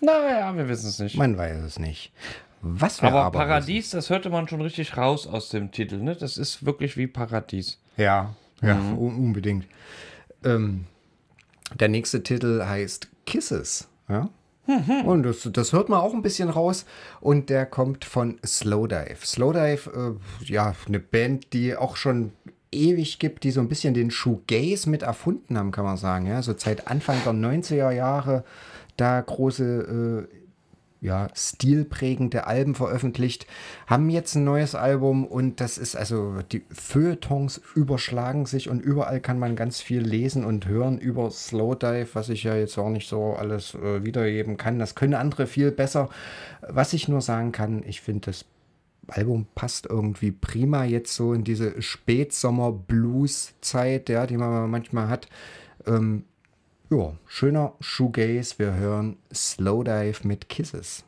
Naja, 0.00 0.54
wir 0.56 0.68
wissen 0.68 0.88
es 0.88 0.98
nicht. 0.98 1.16
Man 1.16 1.38
weiß 1.38 1.62
es 1.62 1.78
nicht. 1.78 2.12
Was 2.60 3.02
wir 3.02 3.08
aber, 3.08 3.24
aber, 3.24 3.38
Paradies, 3.38 3.90
das 3.90 4.10
hörte 4.10 4.30
man 4.30 4.48
schon 4.48 4.60
richtig 4.60 4.96
raus 4.96 5.26
aus 5.26 5.48
dem 5.48 5.70
Titel. 5.70 5.96
Ne? 5.96 6.16
Das 6.16 6.36
ist 6.36 6.64
wirklich 6.64 6.96
wie 6.96 7.06
Paradies. 7.06 7.78
wissen. 7.96 8.34
Ja, 8.62 8.68
ja, 8.68 8.76
un 8.76 9.16
unbedingt. 9.16 9.66
Ähm, 10.44 10.86
der 11.78 11.88
nächste 11.88 12.22
Titel 12.22 12.64
heißt 12.64 13.08
Kisses. 13.26 13.88
Ja. 14.08 14.30
Und 15.04 15.24
das, 15.24 15.48
das 15.52 15.72
hört 15.72 15.90
man 15.90 16.00
auch 16.00 16.14
ein 16.14 16.22
bisschen 16.22 16.48
raus. 16.48 16.86
Und 17.20 17.50
der 17.50 17.66
kommt 17.66 18.04
von 18.04 18.38
Slowdive. 18.44 19.24
Slowdive, 19.24 20.18
äh, 20.40 20.44
ja, 20.50 20.74
eine 20.86 21.00
Band, 21.00 21.52
die 21.52 21.76
auch 21.76 21.96
schon 21.96 22.32
ewig 22.72 23.18
gibt, 23.18 23.44
die 23.44 23.50
so 23.50 23.60
ein 23.60 23.68
bisschen 23.68 23.94
den 23.94 24.10
Shoegaze 24.10 24.88
mit 24.90 25.02
erfunden 25.02 25.58
haben, 25.58 25.70
kann 25.70 25.84
man 25.84 25.96
sagen. 25.96 26.26
Ja, 26.26 26.42
so 26.42 26.54
seit 26.56 26.88
Anfang 26.88 27.18
der 27.24 27.34
90er 27.34 27.90
Jahre 27.90 28.44
da 28.96 29.20
große, 29.20 30.28
äh, 30.30 30.43
ja, 31.04 31.28
stilprägende 31.34 32.46
Alben 32.46 32.74
veröffentlicht, 32.74 33.46
haben 33.86 34.08
jetzt 34.08 34.34
ein 34.34 34.44
neues 34.44 34.74
Album 34.74 35.26
und 35.26 35.60
das 35.60 35.76
ist 35.76 35.96
also, 35.96 36.38
die 36.50 36.62
Feuilletons 36.70 37.60
überschlagen 37.74 38.46
sich 38.46 38.70
und 38.70 38.80
überall 38.80 39.20
kann 39.20 39.38
man 39.38 39.54
ganz 39.54 39.82
viel 39.82 40.00
lesen 40.00 40.46
und 40.46 40.66
hören 40.66 40.96
über 40.98 41.30
Slowdive, 41.30 42.08
was 42.14 42.30
ich 42.30 42.44
ja 42.44 42.56
jetzt 42.56 42.78
auch 42.78 42.88
nicht 42.88 43.06
so 43.06 43.34
alles 43.34 43.74
äh, 43.74 44.02
wiedergeben 44.02 44.56
kann. 44.56 44.78
Das 44.78 44.94
können 44.94 45.12
andere 45.12 45.46
viel 45.46 45.70
besser. 45.70 46.08
Was 46.66 46.94
ich 46.94 47.06
nur 47.06 47.20
sagen 47.20 47.52
kann, 47.52 47.82
ich 47.86 48.00
finde 48.00 48.30
das 48.30 48.46
Album 49.08 49.46
passt 49.54 49.84
irgendwie 49.84 50.32
prima 50.32 50.86
jetzt 50.86 51.14
so 51.14 51.34
in 51.34 51.44
diese 51.44 51.82
Spätsommer-Blues-Zeit, 51.82 54.08
ja, 54.08 54.26
die 54.26 54.38
man 54.38 54.70
manchmal 54.70 55.08
hat. 55.08 55.28
Ähm, 55.86 56.24
ja, 56.94 57.12
schöner 57.26 57.72
Shoegaze. 57.80 58.54
Wir 58.58 58.74
hören 58.74 59.16
Slowdive 59.32 60.26
mit 60.26 60.48
Kisses. 60.48 61.04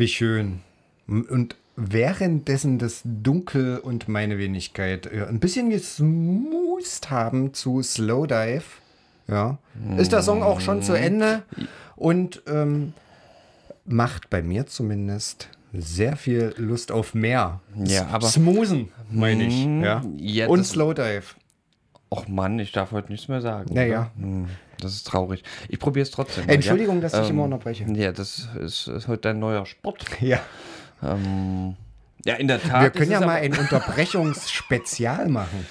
Wie 0.00 0.08
schön. 0.08 0.60
Und 1.06 1.56
währenddessen 1.76 2.78
das 2.78 3.02
Dunkel 3.04 3.78
und 3.78 4.08
meine 4.08 4.38
Wenigkeit 4.38 5.06
äh, 5.06 5.26
ein 5.28 5.40
bisschen 5.40 5.70
gesmoost 5.70 7.10
haben 7.10 7.54
zu 7.54 7.82
Slowdive, 7.82 8.62
ja, 9.28 9.58
ist 9.96 10.10
der 10.12 10.22
Song 10.22 10.42
auch 10.42 10.60
schon 10.60 10.82
zu 10.82 10.94
Ende 10.94 11.42
und 11.96 12.42
ähm, 12.48 12.94
macht 13.84 14.28
bei 14.30 14.42
mir 14.42 14.66
zumindest 14.66 15.48
sehr 15.72 16.16
viel 16.16 16.52
Lust 16.56 16.90
auf 16.90 17.14
mehr. 17.14 17.60
Ja, 17.76 18.08
aber- 18.08 18.26
Smoosen, 18.26 18.88
meine 19.10 19.46
ich. 19.46 19.64
Ja. 19.84 20.02
ja, 20.16 20.48
und 20.48 20.64
Slowdive. 20.64 21.22
Och 22.12 22.28
Mann, 22.28 22.58
ich 22.58 22.72
darf 22.72 22.90
heute 22.90 23.10
nichts 23.12 23.28
mehr 23.28 23.40
sagen. 23.40 23.72
Ja, 23.74 23.82
oder? 23.82 23.90
ja. 23.90 24.10
Hm, 24.18 24.48
Das 24.80 24.92
ist 24.94 25.06
traurig. 25.06 25.44
Ich 25.68 25.78
probiere 25.78 26.02
es 26.02 26.10
trotzdem. 26.10 26.46
mal, 26.46 26.52
Entschuldigung, 26.54 26.96
ja? 26.96 27.02
dass 27.08 27.14
ich 27.24 27.30
immer 27.30 27.44
unterbreche. 27.44 27.84
Ja, 27.92 28.10
das 28.12 28.48
ist, 28.58 28.88
ist 28.88 29.06
heute 29.08 29.22
dein 29.22 29.38
neuer 29.38 29.64
Sport. 29.66 30.04
Ja. 30.20 30.40
Ähm, 31.02 31.76
ja, 32.26 32.34
in 32.34 32.48
der 32.48 32.60
Tat. 32.60 32.82
Wir 32.82 32.90
können 32.90 33.10
ja 33.12 33.20
mal 33.20 33.36
ein 33.40 33.54
Unterbrechungsspezial 33.58 35.28
machen. 35.28 35.66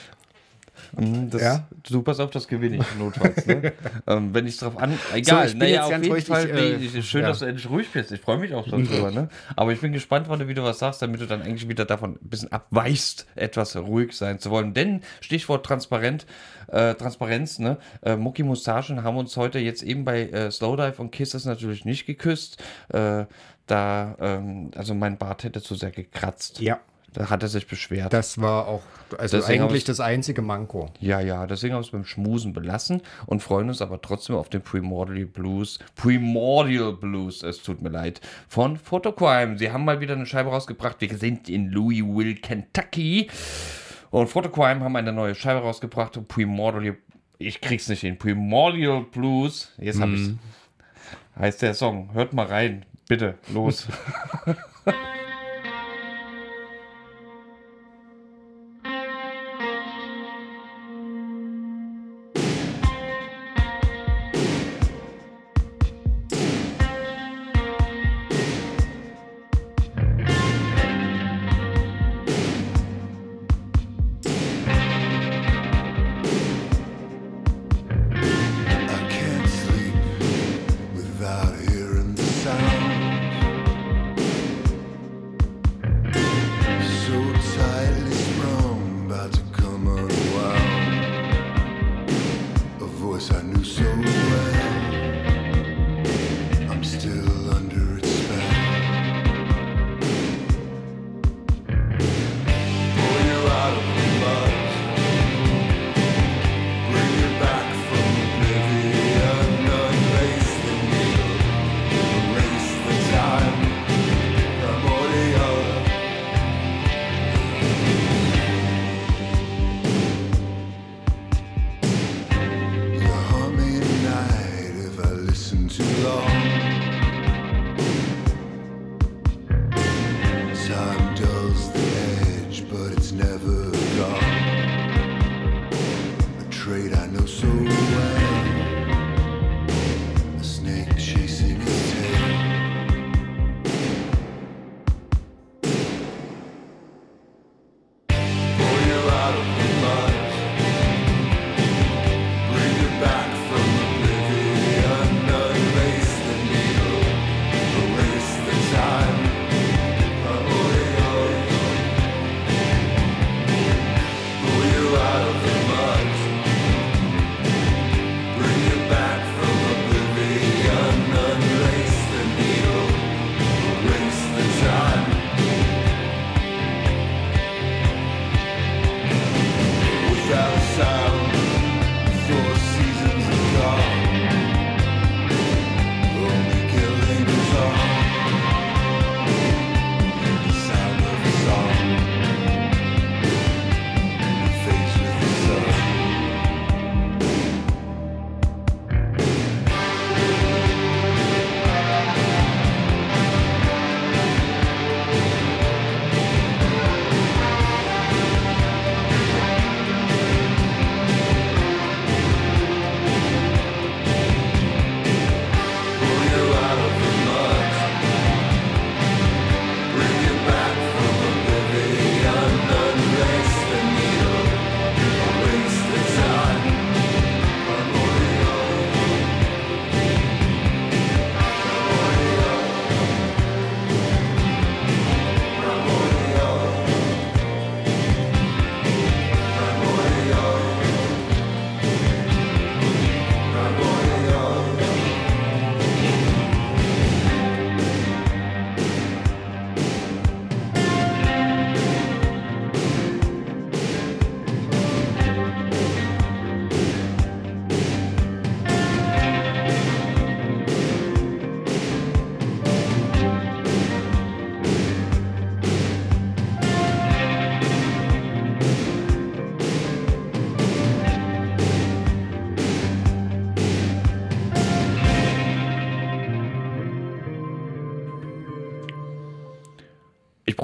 Mhm, 0.97 1.29
Das, 1.29 1.41
Ja? 1.41 1.67
Du 1.89 2.01
pass 2.01 2.19
auf, 2.19 2.31
das 2.31 2.47
gewinne 2.47 2.77
ich 2.77 2.95
notfalls. 2.97 3.45
Ne? 3.45 3.73
ähm, 4.07 4.33
wenn 4.33 4.47
ich 4.47 4.57
drauf 4.57 4.77
an. 4.77 4.97
Egal, 5.13 5.47
ich 5.47 5.51
bin 5.53 5.59
naja, 5.59 5.83
auf 5.83 5.91
jeden 5.91 6.21
Fall. 6.21 6.79
ich, 6.81 6.95
äh, 6.95 7.01
schön, 7.01 7.21
ja. 7.21 7.27
dass 7.27 7.39
du 7.39 7.45
endlich 7.45 7.69
ruhig 7.69 7.87
bist. 7.91 8.11
Ich 8.11 8.21
freue 8.21 8.37
mich 8.37 8.53
auch 8.53 8.67
darüber. 8.67 9.11
ne? 9.11 9.29
Aber 9.55 9.71
ich 9.71 9.81
bin 9.81 9.91
gespannt, 9.91 10.27
wann 10.29 10.39
du 10.39 10.47
wieder 10.47 10.63
was 10.63 10.79
sagst, 10.79 11.01
damit 11.01 11.21
du 11.21 11.25
dann 11.25 11.41
eigentlich 11.41 11.67
wieder 11.67 11.85
davon 11.85 12.13
ein 12.21 12.29
bisschen 12.29 12.51
abweichst, 12.51 13.27
etwas 13.35 13.75
ruhig 13.75 14.13
sein 14.13 14.39
zu 14.39 14.49
wollen. 14.51 14.73
Denn 14.73 15.01
Stichwort 15.21 15.65
transparent, 15.65 16.25
äh, 16.67 16.95
Transparenz, 16.95 17.59
ne? 17.59 17.77
Äh, 18.01 18.15
Mucki 18.15 18.43
Mustachen 18.43 19.03
haben 19.03 19.17
uns 19.17 19.35
heute 19.37 19.59
jetzt 19.59 19.83
eben 19.83 20.05
bei 20.05 20.29
äh, 20.29 20.51
Slowdive 20.51 21.01
und 21.01 21.11
Kisses 21.11 21.45
natürlich 21.45 21.85
nicht 21.85 22.05
geküsst. 22.05 22.61
Äh, 22.89 23.25
da, 23.67 24.15
ähm, 24.19 24.71
also 24.75 24.95
mein 24.95 25.17
Bart 25.17 25.43
hätte 25.43 25.61
zu 25.61 25.75
sehr 25.75 25.91
gekratzt. 25.91 26.59
Ja. 26.59 26.79
Da 27.13 27.29
hat 27.29 27.43
er 27.43 27.49
sich 27.49 27.67
beschwert. 27.67 28.13
Das 28.13 28.39
war 28.39 28.67
auch 28.67 28.81
also 29.17 29.37
Deswegen 29.37 29.63
eigentlich 29.63 29.83
das 29.83 29.99
einzige 29.99 30.41
Manko. 30.41 30.91
Ja, 30.99 31.19
ja, 31.19 31.47
deswegen 31.47 31.73
haben 31.73 31.81
wir 31.81 31.85
es 31.85 31.91
beim 31.91 32.05
Schmusen 32.05 32.53
belassen 32.53 33.01
und 33.25 33.41
freuen 33.41 33.69
uns 33.69 33.81
aber 33.81 34.01
trotzdem 34.01 34.35
auf 34.35 34.49
den 34.49 34.61
Primordial 34.61 35.25
Blues. 35.25 35.79
Primordial 35.95 36.93
Blues, 36.93 37.43
es 37.43 37.63
tut 37.63 37.81
mir 37.81 37.89
leid, 37.89 38.21
von 38.47 38.77
Photocrime. 38.77 39.57
Sie 39.57 39.71
haben 39.71 39.85
mal 39.85 39.99
wieder 39.99 40.13
eine 40.13 40.25
Scheibe 40.25 40.49
rausgebracht. 40.49 40.97
Wir 40.99 41.17
sind 41.17 41.49
in 41.49 41.69
Louisville, 41.69 42.35
Kentucky. 42.35 43.29
Und 44.11 44.27
Photocrime 44.27 44.81
haben 44.81 44.95
eine 44.95 45.13
neue 45.13 45.35
Scheibe 45.35 45.61
rausgebracht. 45.61 46.17
Und 46.17 46.27
Primordial, 46.27 46.97
ich 47.37 47.61
krieg's 47.61 47.87
nicht 47.87 48.01
hin. 48.01 48.17
Primordial 48.17 49.03
Blues, 49.03 49.71
jetzt 49.77 49.99
hab 49.99 50.09
ich's. 50.09 50.31
Heißt 51.37 51.61
der 51.61 51.73
Song. 51.73 52.13
Hört 52.13 52.33
mal 52.33 52.45
rein, 52.45 52.85
bitte, 53.07 53.35
los. 53.53 53.87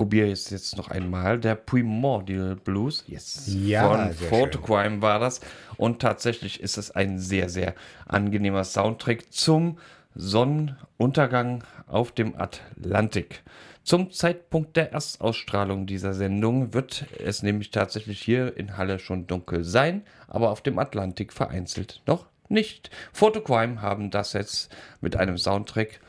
probiere 0.05 0.29
es 0.29 0.51
jetzt 0.51 0.77
noch 0.77 0.89
einmal. 0.89 1.39
Der 1.39 1.55
Primordial 1.55 2.55
Blues. 2.55 3.03
Yes. 3.07 3.47
Ja, 3.47 3.89
Von 3.89 4.13
Photocrime 4.13 5.01
war 5.01 5.17
das. 5.17 5.41
Und 5.77 5.99
tatsächlich 5.99 6.59
ist 6.59 6.77
es 6.77 6.91
ein 6.91 7.17
sehr, 7.17 7.49
sehr 7.49 7.73
angenehmer 8.05 8.63
Soundtrack 8.63 9.33
zum 9.33 9.79
Sonnenuntergang 10.13 11.63
auf 11.87 12.11
dem 12.11 12.35
Atlantik. 12.39 13.41
Zum 13.83 14.11
Zeitpunkt 14.11 14.77
der 14.77 14.91
Erstausstrahlung 14.91 15.87
dieser 15.87 16.13
Sendung 16.13 16.75
wird 16.75 17.07
es 17.17 17.41
nämlich 17.41 17.71
tatsächlich 17.71 18.21
hier 18.21 18.55
in 18.57 18.77
Halle 18.77 18.99
schon 18.99 19.25
dunkel 19.25 19.63
sein, 19.63 20.03
aber 20.27 20.51
auf 20.51 20.61
dem 20.61 20.77
Atlantik 20.77 21.33
vereinzelt 21.33 22.03
noch 22.05 22.27
nicht. 22.47 22.91
Photocrime 23.11 23.81
haben 23.81 24.11
das 24.11 24.33
jetzt 24.33 24.71
mit 25.01 25.15
einem 25.15 25.39
Soundtrack 25.39 25.99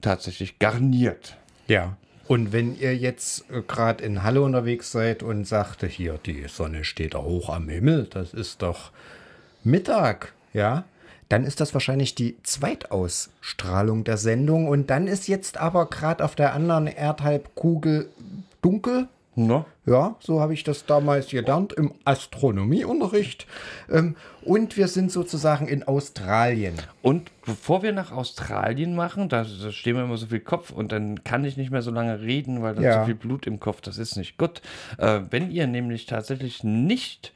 tatsächlich 0.00 0.58
garniert. 0.58 1.36
Ja. 1.68 1.96
Und 2.26 2.52
wenn 2.52 2.78
ihr 2.78 2.96
jetzt 2.96 3.44
gerade 3.68 4.02
in 4.02 4.22
Halle 4.22 4.42
unterwegs 4.42 4.90
seid 4.92 5.22
und 5.22 5.46
sagte, 5.46 5.86
hier, 5.86 6.18
die 6.24 6.46
Sonne 6.48 6.84
steht 6.84 7.14
hoch 7.14 7.50
am 7.50 7.68
Himmel, 7.68 8.04
das 8.04 8.32
ist 8.32 8.62
doch 8.62 8.90
Mittag, 9.62 10.32
ja, 10.52 10.84
dann 11.28 11.44
ist 11.44 11.60
das 11.60 11.74
wahrscheinlich 11.74 12.14
die 12.14 12.36
Zweitausstrahlung 12.42 14.04
der 14.04 14.16
Sendung. 14.18 14.68
Und 14.68 14.90
dann 14.90 15.06
ist 15.06 15.26
jetzt 15.26 15.56
aber 15.58 15.86
gerade 15.86 16.24
auf 16.24 16.34
der 16.34 16.54
anderen 16.54 16.86
Erdhalbkugel 16.86 18.08
dunkel. 18.62 19.08
No? 19.34 19.66
Ja, 19.86 20.16
so 20.20 20.40
habe 20.40 20.54
ich 20.54 20.64
das 20.64 20.86
damals 20.86 21.28
gelernt 21.28 21.74
im 21.74 21.92
Astronomieunterricht. 22.04 23.46
Ähm, 23.90 24.16
und 24.42 24.76
wir 24.76 24.88
sind 24.88 25.10
sozusagen 25.12 25.68
in 25.68 25.82
Australien. 25.82 26.74
Und 27.02 27.30
bevor 27.44 27.82
wir 27.82 27.92
nach 27.92 28.10
Australien 28.12 28.94
machen, 28.94 29.28
da, 29.28 29.44
da 29.44 29.72
stehen 29.72 29.96
wir 29.96 30.04
immer 30.04 30.16
so 30.16 30.26
viel 30.26 30.40
Kopf 30.40 30.70
und 30.70 30.92
dann 30.92 31.22
kann 31.24 31.44
ich 31.44 31.56
nicht 31.56 31.70
mehr 31.70 31.82
so 31.82 31.90
lange 31.90 32.20
reden, 32.20 32.62
weil 32.62 32.74
da 32.74 32.82
Ja. 32.82 33.00
so 33.00 33.06
viel 33.06 33.14
Blut 33.14 33.46
im 33.46 33.60
Kopf, 33.60 33.80
das 33.82 33.98
ist 33.98 34.16
nicht 34.16 34.38
gut. 34.38 34.62
Äh, 34.98 35.20
wenn 35.30 35.50
ihr 35.50 35.66
nämlich 35.66 36.06
tatsächlich 36.06 36.64
nicht, 36.64 37.32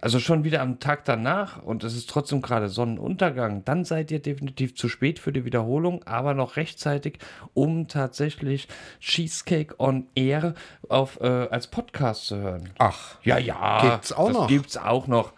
also 0.00 0.18
schon 0.18 0.44
wieder 0.44 0.62
am 0.62 0.80
Tag 0.80 1.04
danach 1.04 1.62
und 1.62 1.84
es 1.84 1.94
ist 1.94 2.08
trotzdem 2.08 2.40
gerade 2.40 2.68
Sonnenuntergang, 2.68 3.64
dann 3.64 3.84
seid 3.84 4.10
ihr 4.10 4.20
definitiv 4.20 4.74
zu 4.74 4.88
spät 4.88 5.18
für 5.18 5.32
die 5.32 5.44
Wiederholung, 5.44 6.02
aber 6.04 6.34
noch 6.34 6.56
rechtzeitig, 6.56 7.18
um 7.54 7.88
tatsächlich 7.88 8.68
Cheesecake 9.00 9.74
on 9.78 10.06
Air 10.14 10.54
auf, 10.88 11.20
äh, 11.20 11.26
als 11.26 11.66
Podcast 11.66 12.26
zu 12.26 12.36
hören. 12.36 12.70
Ach, 12.78 13.16
Ja, 13.22 13.38
ja. 13.38 13.90
Gibt's 13.90 14.12
auch 14.12 14.28
das 14.28 14.36
noch? 14.36 14.48
Gibt's 14.48 14.76
auch 14.76 15.06
noch. 15.06 15.32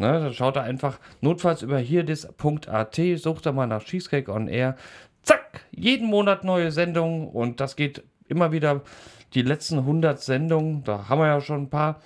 Ne, 0.00 0.20
dann 0.20 0.32
schaut 0.32 0.54
er 0.54 0.62
einfach 0.62 1.00
notfalls 1.20 1.62
über 1.62 1.78
hier 1.78 2.04
das.at, 2.04 3.00
sucht 3.16 3.46
er 3.46 3.52
mal 3.52 3.66
nach 3.66 3.82
Cheesecake 3.82 4.30
on 4.30 4.46
Air. 4.46 4.76
Zack, 5.22 5.66
jeden 5.72 6.06
Monat 6.06 6.44
neue 6.44 6.70
Sendungen 6.70 7.28
und 7.28 7.60
das 7.60 7.74
geht 7.74 8.04
immer 8.28 8.52
wieder 8.52 8.82
die 9.34 9.42
letzten 9.42 9.78
100 9.78 10.20
Sendungen, 10.20 10.84
da 10.84 11.08
haben 11.08 11.20
wir 11.20 11.26
ja 11.26 11.40
schon 11.40 11.62
ein 11.62 11.70
paar, 11.70 12.00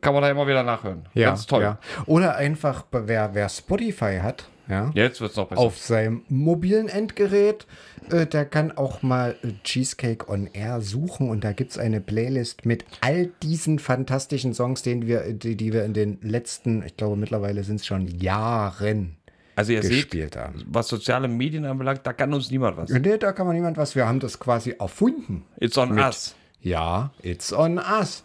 kann 0.00 0.12
man 0.14 0.22
da 0.22 0.30
immer 0.30 0.46
wieder 0.46 0.62
nachhören. 0.62 1.06
ja, 1.14 1.28
Ganz 1.28 1.46
toll. 1.46 1.62
Ja. 1.62 1.78
Oder 2.06 2.36
einfach, 2.36 2.84
wer, 2.92 3.34
wer 3.34 3.48
Spotify 3.48 4.18
hat, 4.22 4.48
ja, 4.68 4.90
Jetzt 4.94 5.20
wird's 5.20 5.34
noch 5.36 5.48
besser. 5.48 5.60
auf 5.60 5.78
seinem 5.78 6.22
mobilen 6.28 6.88
Endgerät, 6.88 7.66
äh, 8.12 8.24
der 8.26 8.44
kann 8.44 8.70
auch 8.70 9.02
mal 9.02 9.34
äh, 9.42 9.48
Cheesecake 9.64 10.28
on 10.28 10.48
Air 10.52 10.80
suchen 10.80 11.28
und 11.28 11.42
da 11.42 11.52
gibt 11.52 11.72
es 11.72 11.78
eine 11.78 12.00
Playlist 12.00 12.64
mit 12.66 12.84
all 13.00 13.30
diesen 13.42 13.80
fantastischen 13.80 14.54
Songs, 14.54 14.82
den 14.82 15.08
wir, 15.08 15.32
die, 15.32 15.56
die 15.56 15.72
wir 15.72 15.84
in 15.84 15.92
den 15.92 16.18
letzten, 16.22 16.84
ich 16.84 16.96
glaube 16.96 17.16
mittlerweile 17.16 17.64
sind 17.64 17.80
es 17.80 17.86
schon 17.86 18.06
Jahren 18.06 19.16
also 19.56 19.72
ihr 19.72 19.82
seht, 19.82 20.36
haben. 20.36 20.62
was 20.68 20.86
soziale 20.88 21.26
Medien 21.28 21.64
anbelangt, 21.66 22.00
da 22.04 22.12
kann 22.12 22.32
uns 22.32 22.50
niemand 22.50 22.76
was. 22.76 22.88
Nee, 22.90 23.18
da 23.18 23.32
kann 23.32 23.46
man 23.46 23.56
niemand 23.56 23.76
was, 23.76 23.94
wir 23.96 24.06
haben 24.06 24.20
das 24.20 24.38
quasi 24.38 24.70
erfunden. 24.78 25.42
It's 25.58 25.76
on 25.76 25.94
Mit- 25.94 26.04
us. 26.04 26.34
Ja, 26.62 27.10
it's 27.22 27.52
on 27.52 27.78
us. 27.78 28.22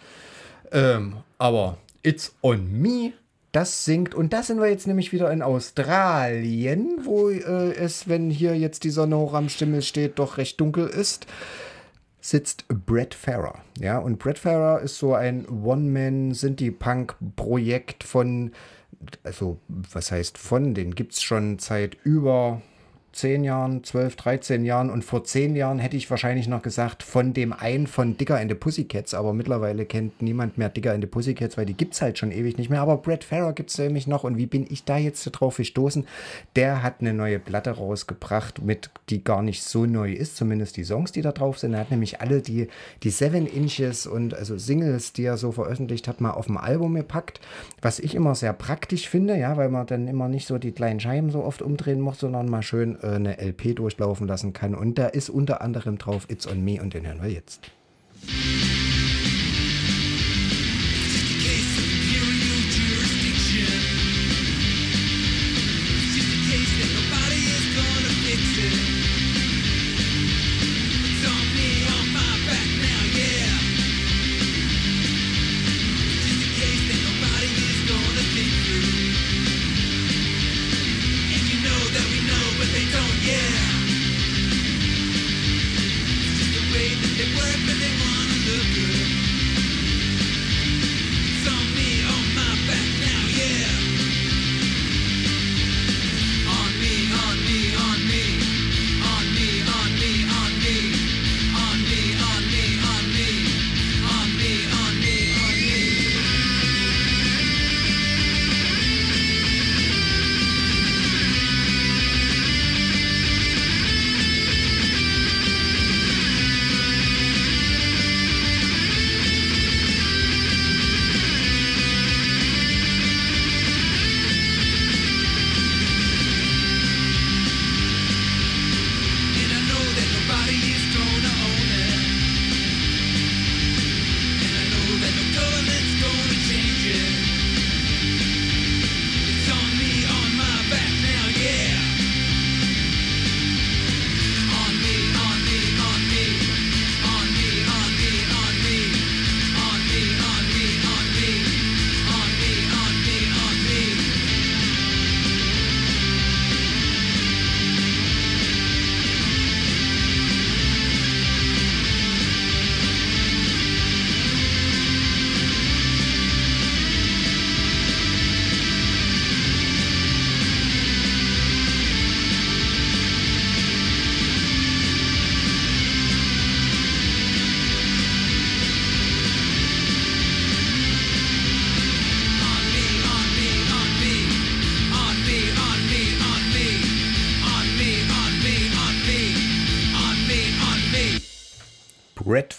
Ähm, 0.72 1.18
aber 1.38 1.78
it's 2.04 2.36
on 2.42 2.82
me, 2.82 3.14
das 3.52 3.86
singt. 3.86 4.16
Und 4.16 4.34
da 4.34 4.44
sind 4.44 4.60
wir 4.60 4.68
jetzt 4.68 4.88
nämlich 4.88 5.14
wieder 5.14 5.32
in 5.32 5.42
Australien, 5.42 7.00
wo 7.04 7.30
äh, 7.30 7.74
es, 7.74 8.08
wenn 8.08 8.30
hier 8.30 8.58
jetzt 8.58 8.84
die 8.84 8.90
Sonne 8.90 9.18
hoch 9.18 9.34
am 9.34 9.50
Stimmel 9.50 9.82
steht, 9.82 10.20
doch 10.20 10.38
recht 10.38 10.60
dunkel 10.60 10.88
ist. 10.88 11.26
Sitzt 12.20 12.66
Brett 12.68 13.14
Farrer. 13.14 13.60
Ja, 13.80 14.00
und 14.00 14.20
Brett 14.20 14.40
Farrer 14.40 14.82
ist 14.82 14.98
so 14.98 15.14
ein 15.14 15.48
One-Man-Sinti-Punk-Projekt 15.48 18.04
von, 18.04 18.52
also, 19.24 19.60
was 19.68 20.12
heißt 20.12 20.38
von? 20.38 20.74
Den 20.74 20.96
gibt 20.96 21.14
es 21.14 21.22
schon 21.22 21.60
seit 21.60 21.96
über 22.04 22.62
10 23.16 23.44
Jahren, 23.46 23.84
12, 23.84 24.16
13 24.18 24.66
Jahren 24.66 24.90
und 24.90 25.04
vor 25.04 25.24
10 25.24 25.56
Jahren 25.56 25.80
hätte 25.80 25.96
ich 25.96 26.10
wahrscheinlich 26.10 26.48
noch 26.48 26.62
gesagt, 26.62 27.02
von 27.02 27.34
dem 27.34 27.54
einen 27.54 27.88
von 27.88 28.18
Dicker 28.18 28.38
and 28.38 28.52
the 28.52 28.56
Pussycats, 28.56 29.14
aber 29.14 29.34
mittlerweile 29.34 29.86
kennt 29.86 30.22
niemand 30.22 30.58
mehr 30.58 30.70
Dicker 30.70 30.92
and 30.92 31.02
the 31.02 31.08
Pussycats, 31.08 31.58
weil 31.58 31.66
die 31.66 31.76
gibt 31.76 31.94
es 31.94 32.02
halt 32.02 32.18
schon 32.18 32.32
ewig 32.32 32.58
nicht 32.58 32.70
mehr. 32.70 32.82
Aber 32.82 32.98
Brad 32.98 33.24
Farrer 33.24 33.54
gibt 33.54 33.70
es 33.70 33.78
nämlich 33.78 34.06
noch 34.06 34.26
und 34.26 34.38
wie 34.38 34.46
bin 34.46 34.68
ich 34.70 34.84
da 34.84 34.98
jetzt 34.98 35.24
drauf 35.32 35.58
gestoßen? 35.58 36.06
Der 36.58 36.84
hat 36.84 36.96
eine 37.00 37.14
neue 37.14 37.40
Platte 37.40 37.72
rausgebracht, 37.72 38.62
mit, 38.62 38.90
die 39.10 39.24
gar 39.24 39.42
nicht 39.42 39.64
so 39.64 39.86
neu 39.86 40.12
ist, 40.12 40.36
zumindest 40.36 40.76
die 40.76 40.84
Songs, 40.84 41.14
die 41.14 41.22
da 41.22 41.32
drauf 41.32 41.58
sind. 41.58 41.74
Er 41.74 41.80
hat 41.80 41.92
nämlich 41.92 42.20
alle 42.20 42.42
die, 42.42 42.68
die 43.04 43.10
Seven 43.10 43.48
Inches 43.48 44.08
und 44.08 44.34
also 44.34 44.58
Singles, 44.58 45.14
die 45.14 45.24
er 45.24 45.38
so 45.38 45.54
veröffentlicht 45.54 46.10
hat, 46.10 46.20
mal 46.20 46.32
auf 46.32 46.48
dem 46.48 46.58
Album 46.58 46.96
gepackt, 46.96 47.40
was 47.82 48.00
ich 48.00 48.14
immer 48.14 48.36
sehr 48.36 48.52
praktisch 48.52 49.08
finde, 49.08 49.38
ja, 49.38 49.56
weil 49.56 49.70
man 49.70 49.88
dann 49.88 50.10
immer 50.10 50.28
nicht 50.28 50.48
so 50.48 50.58
die 50.58 50.74
kleinen 50.74 51.00
Scheiben 51.00 51.30
so 51.30 51.44
oft 51.44 51.62
umdrehen 51.62 52.02
muss, 52.02 52.20
sondern 52.20 52.50
mal 52.50 52.62
schön 52.62 52.98
eine 53.14 53.38
LP 53.40 53.76
durchlaufen 53.76 54.28
lassen 54.28 54.54
kann. 54.54 54.76
Und 54.76 54.98
da 54.98 55.08
ist 55.08 55.30
unter 55.30 55.62
anderem 55.62 55.98
drauf 55.98 56.26
It's 56.30 56.48
on 56.48 56.64
Me 56.64 56.82
und 56.82 56.94
den 56.94 57.06
hören 57.06 57.22
wir 57.22 57.30
jetzt. 57.30 57.72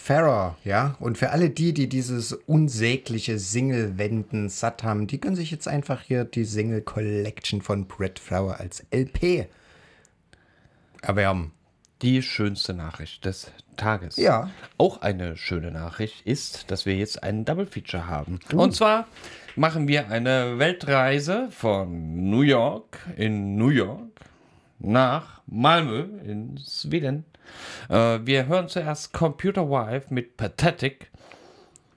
Farrer, 0.07 0.55
ja. 0.63 0.95
Und 1.01 1.17
für 1.17 1.31
alle 1.31 1.49
die, 1.49 1.73
die 1.73 1.89
dieses 1.89 2.31
unsägliche 2.31 3.37
Single-Wenden 3.37 4.47
satt 4.47 4.83
haben, 4.83 5.05
die 5.05 5.17
können 5.19 5.35
sich 5.35 5.51
jetzt 5.51 5.67
einfach 5.67 6.01
hier 6.01 6.23
die 6.23 6.45
Single 6.45 6.81
Collection 6.81 7.61
von 7.61 7.87
Brett 7.87 8.17
Farrer 8.17 8.57
als 8.57 8.85
LP 8.89 9.47
erwärmen. 11.01 11.51
Die 12.01 12.21
schönste 12.21 12.73
Nachricht 12.73 13.25
des 13.25 13.51
Tages. 13.75 14.15
Ja. 14.15 14.49
Auch 14.77 15.01
eine 15.01 15.35
schöne 15.35 15.71
Nachricht 15.71 16.25
ist, 16.25 16.71
dass 16.71 16.85
wir 16.85 16.95
jetzt 16.95 17.21
einen 17.21 17.43
Double 17.43 17.67
Feature 17.67 18.07
haben. 18.07 18.39
Und 18.53 18.73
zwar 18.73 19.07
machen 19.57 19.89
wir 19.89 20.09
eine 20.09 20.57
Weltreise 20.57 21.49
von 21.51 22.29
New 22.29 22.43
York 22.43 22.97
in 23.17 23.57
New 23.57 23.71
York 23.71 24.21
nach 24.79 25.41
Malmö 25.47 26.05
in 26.23 26.57
Schweden. 26.65 27.25
Äh, 27.89 28.19
wir 28.23 28.47
hören 28.47 28.67
zuerst 28.67 29.13
Computer 29.13 29.69
Wife 29.69 30.13
mit 30.13 30.37
Pathetic. 30.37 31.11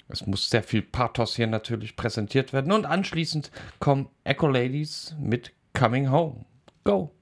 Es 0.08 0.26
muss 0.26 0.50
sehr 0.50 0.62
viel 0.62 0.82
Pathos 0.82 1.36
hier 1.36 1.46
natürlich 1.46 1.96
präsentiert 1.96 2.52
werden. 2.52 2.72
Und 2.72 2.86
anschließend 2.86 3.50
kommen 3.78 4.08
Echo 4.24 4.48
Ladies 4.48 5.14
mit 5.18 5.52
Coming 5.72 6.10
Home. 6.10 6.44
Go! 6.84 7.12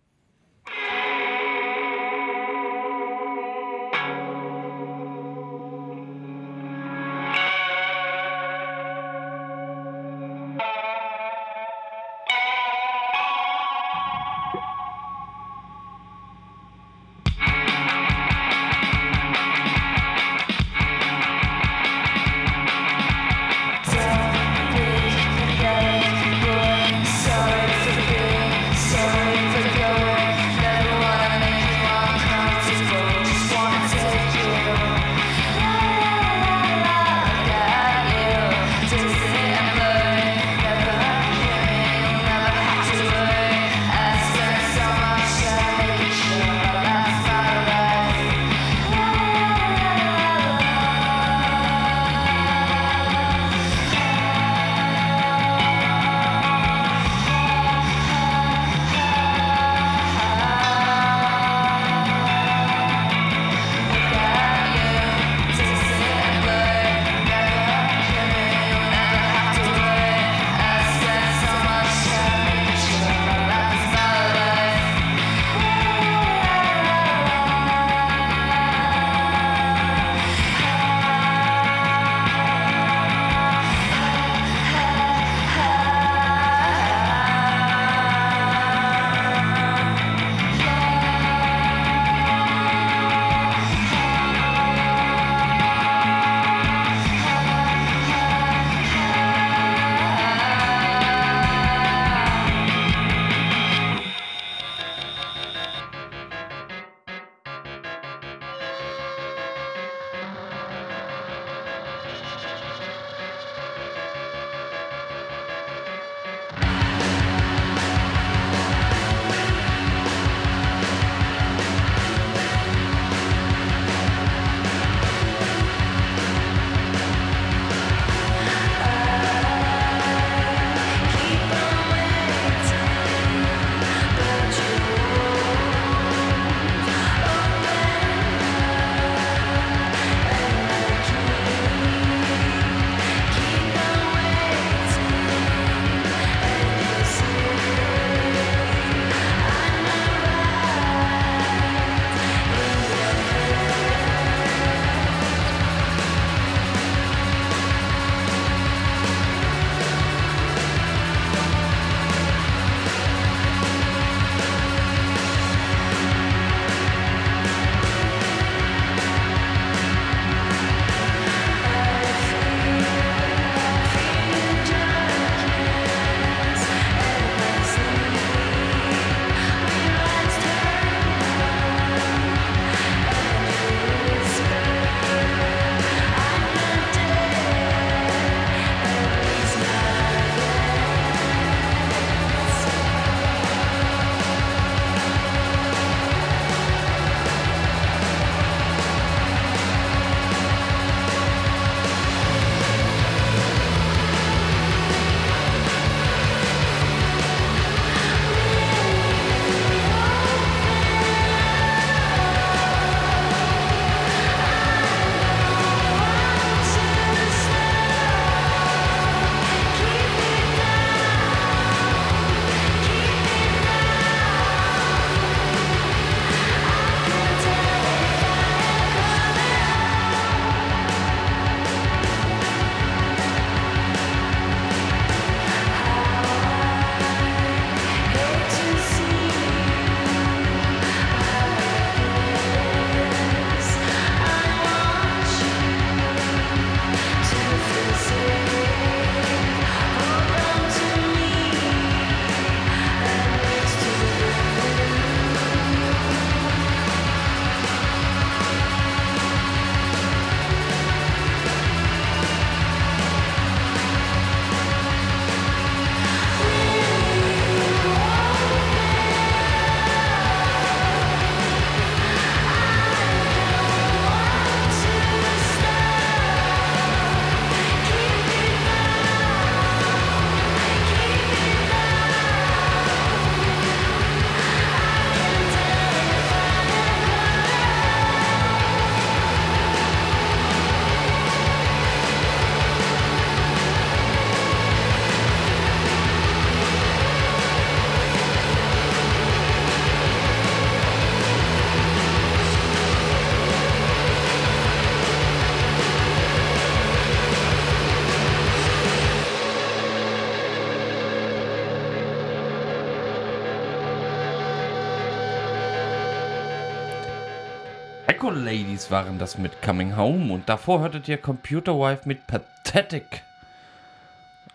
Echo 318.19 318.31
Ladies 318.31 318.91
waren 318.91 319.17
das 319.21 319.39
mit 319.39 319.63
Coming 319.63 319.97
Home 319.97 320.33
und 320.33 320.49
davor 320.49 320.81
hörtet 320.81 321.07
ihr 321.07 321.19
Computer 321.19 321.79
Wife 321.79 322.03
mit 322.05 322.27
Pathetic. 322.27 323.05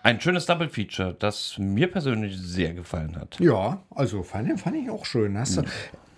Ein 0.04 0.20
schönes 0.20 0.46
Double 0.46 0.68
Feature, 0.68 1.16
das 1.18 1.56
mir 1.58 1.90
persönlich 1.90 2.38
sehr 2.38 2.74
gefallen 2.74 3.16
hat. 3.18 3.40
Ja, 3.40 3.82
also 3.96 4.22
fand, 4.22 4.60
fand 4.60 4.76
ich 4.76 4.90
auch 4.90 5.06
schön. 5.06 5.38
Hast 5.38 5.56
du, 5.56 5.64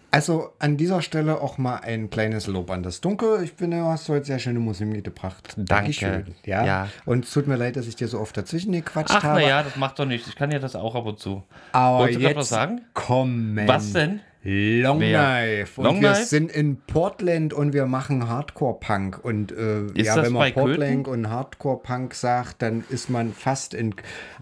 also 0.09 0.53
an 0.57 0.75
dieser 0.75 1.03
Stelle 1.03 1.39
auch 1.39 1.59
mal 1.59 1.75
ein 1.81 2.09
kleines 2.09 2.47
Lob 2.47 2.71
an 2.71 2.81
das 2.81 2.99
Dunkel. 2.99 3.43
Ich 3.43 3.51
finde, 3.51 3.77
du 3.77 3.85
hast 3.85 4.09
heute 4.09 4.25
sehr 4.25 4.39
schöne 4.39 4.57
Musik 4.57 4.87
mitgebracht. 4.87 5.53
Danke. 5.55 5.65
Dankeschön. 5.65 6.25
Ja. 6.47 6.65
Ja. 6.65 6.89
Und 7.05 7.25
es 7.25 7.31
tut 7.31 7.45
mir 7.45 7.57
leid, 7.57 7.75
dass 7.75 7.85
ich 7.85 7.95
dir 7.95 8.07
so 8.07 8.19
oft 8.19 8.35
dazwischen 8.35 8.71
gequatscht 8.71 9.13
Ach, 9.15 9.23
habe. 9.23 9.41
naja, 9.41 9.61
das 9.61 9.75
macht 9.75 9.99
doch 9.99 10.05
nichts. 10.05 10.27
Ich 10.27 10.35
kann 10.35 10.49
ja 10.49 10.57
das 10.57 10.75
auch 10.75 10.95
ab 10.95 11.05
und 11.05 11.19
zu. 11.19 11.43
Aber 11.73 11.99
Wolltest 11.99 12.19
du 12.21 12.23
jetzt 12.23 12.37
was 12.37 12.49
sagen? 12.49 12.81
kommen. 12.95 13.67
Was 13.67 13.93
denn? 13.93 14.21
Long 14.47 14.99
Wer? 14.99 15.65
Knife. 15.65 15.81
Und 15.81 15.85
Long 15.85 16.01
wir 16.01 16.11
Knife? 16.11 16.25
sind 16.25 16.51
in 16.51 16.77
Portland 16.77 17.51
und 17.51 17.73
wir 17.73 17.87
machen 17.87 18.29
Hardcore-Punk. 18.29 19.25
Und 19.25 19.51
äh, 19.51 19.87
ja, 19.95 20.21
wenn 20.21 20.33
man 20.33 20.53
Portland 20.53 21.07
und 21.07 21.29
Hardcore-Punk 21.31 22.13
sagt, 22.13 22.61
dann 22.61 22.83
ist 22.89 23.09
man 23.09 23.33
fast 23.33 23.73
in. 23.73 23.95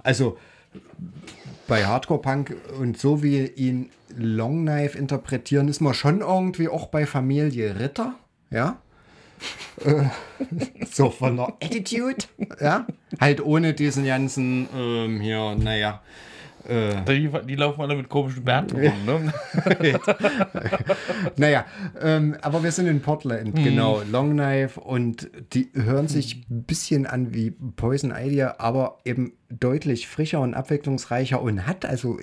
Also 0.04 0.38
bei 1.70 1.86
Hardcore-Punk 1.86 2.54
und 2.78 2.97
so 2.97 3.24
wie 3.24 3.45
ihn 3.45 3.91
Long 4.18 4.64
Knife 4.66 4.97
interpretieren, 4.97 5.70
ist 5.70 5.80
man 5.80 5.93
schon 5.93 6.20
irgendwie 6.20 6.68
auch 6.68 6.88
bei 6.88 7.06
Familie 7.06 7.80
Ritter. 7.80 8.16
Ja. 8.49 8.78
Äh, 9.84 10.06
so 10.89 11.10
von 11.10 11.36
der 11.36 11.47
Attitude. 11.62 12.26
Ja. 12.62 12.86
Halt 13.20 13.43
ohne 13.43 13.74
diesen 13.74 14.06
ganzen, 14.06 14.70
ähm, 14.74 15.20
hier, 15.20 15.56
naja. 15.56 16.01
Die, 16.66 17.30
die 17.45 17.55
laufen 17.55 17.82
alle 17.82 17.95
mit 17.95 18.09
komischen 18.09 18.43
Bärten 18.43 18.76
rum, 18.76 19.05
ne? 19.05 19.34
Naja, 21.36 21.66
ähm, 22.01 22.38
aber 22.41 22.64
wir 22.64 22.72
sind 22.72 22.88
in 22.88 23.01
Portland, 23.01 23.55
genau. 23.55 24.01
Long 24.09 24.32
Knife 24.32 24.80
und 24.80 25.30
die 25.53 25.70
hören 25.74 26.07
sich 26.07 26.45
ein 26.49 26.64
bisschen 26.64 27.05
an 27.05 27.34
wie 27.34 27.51
Poison 27.51 28.14
Idea, 28.16 28.55
aber 28.59 28.99
eben 29.03 29.34
deutlich 29.49 30.07
frischer 30.07 30.39
und 30.39 30.53
abwechslungsreicher 30.53 31.41
und 31.41 31.68
hat, 31.68 31.86
also 31.86 32.18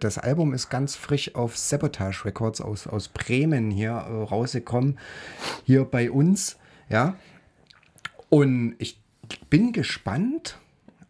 das 0.00 0.18
Album 0.18 0.54
ist 0.54 0.70
ganz 0.70 0.96
frisch 0.96 1.34
auf 1.34 1.56
Sabotage 1.56 2.24
Records 2.24 2.60
aus, 2.60 2.86
aus 2.86 3.08
Bremen 3.08 3.70
hier 3.70 3.90
äh, 3.90 4.22
rausgekommen, 4.22 4.98
hier 5.64 5.84
bei 5.84 6.10
uns, 6.10 6.58
ja. 6.88 7.16
Und 8.30 8.74
ich 8.78 9.00
bin 9.50 9.72
gespannt, 9.72 10.58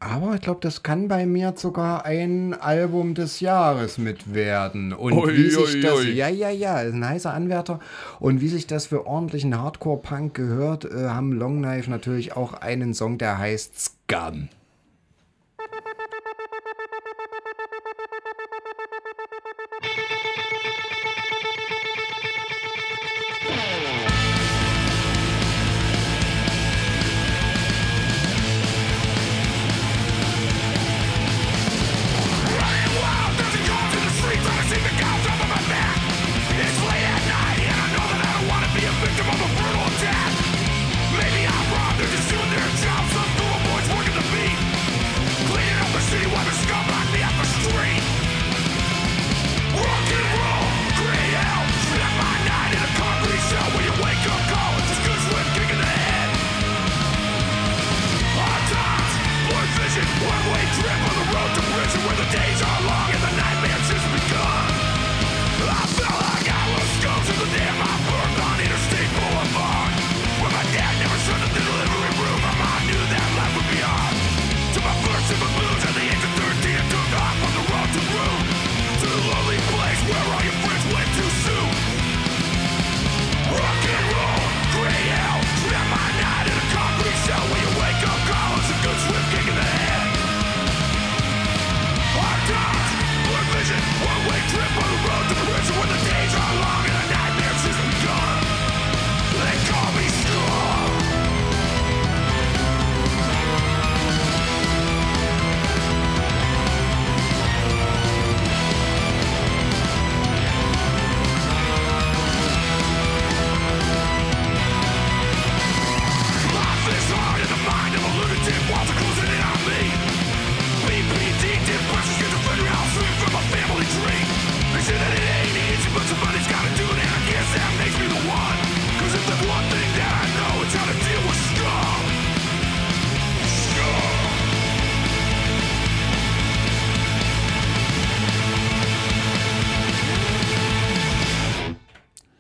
aber 0.00 0.34
ich 0.34 0.40
glaube, 0.40 0.60
das 0.60 0.82
kann 0.82 1.08
bei 1.08 1.26
mir 1.26 1.54
sogar 1.56 2.04
ein 2.04 2.54
Album 2.54 3.14
des 3.14 3.40
Jahres 3.40 3.98
mit 3.98 4.34
werden. 4.34 4.92
Und 4.92 5.12
Ui, 5.14 5.36
wie 5.36 5.50
sich 5.50 5.74
ui, 5.74 5.80
das, 5.80 5.98
ui. 6.00 6.10
ja, 6.12 6.28
ja, 6.28 6.50
ja, 6.50 6.80
ist 6.80 6.94
ein 6.94 7.08
heißer 7.08 7.32
Anwärter. 7.32 7.80
Und 8.20 8.40
wie 8.40 8.48
sich 8.48 8.66
das 8.66 8.86
für 8.86 9.06
ordentlichen 9.06 9.60
Hardcore-Punk 9.60 10.34
gehört, 10.34 10.84
äh, 10.84 11.08
haben 11.08 11.32
Long 11.32 11.62
Knife 11.62 11.90
natürlich 11.90 12.36
auch 12.36 12.54
einen 12.54 12.94
Song, 12.94 13.18
der 13.18 13.38
heißt 13.38 13.96
Scum. 14.08 14.48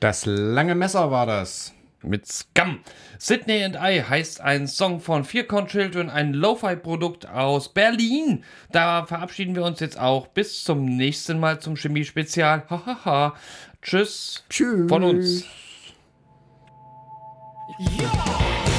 Das 0.04 0.26
lange 0.26 0.74
Messer 0.74 1.10
war 1.10 1.24
das. 1.24 1.72
mit 2.02 2.26
Scum. 2.26 2.80
Sydney 3.18 3.64
and 3.64 3.76
I 3.76 4.02
heißt 4.02 4.42
ein 4.42 4.68
Song 4.68 5.00
von 5.00 5.24
Vier 5.24 5.48
Con 5.48 5.66
Children, 5.66 6.10
ein 6.10 6.34
Lo-Fi-Produkt 6.34 7.26
aus 7.26 7.72
Berlin. 7.72 8.44
Da 8.70 9.06
verabschieden 9.06 9.54
wir 9.54 9.64
uns 9.64 9.80
jetzt 9.80 9.98
auch. 9.98 10.26
Bis 10.26 10.62
zum 10.62 10.84
nächsten 10.84 11.40
Mal 11.40 11.58
zum 11.58 11.74
Chemie-Spezial. 11.78 12.64
Hahaha. 12.68 13.32
Tschüss. 13.80 14.44
Tschüss. 14.50 14.90
Von 14.90 15.04
uns. 15.04 15.46
Yo! 17.78 18.73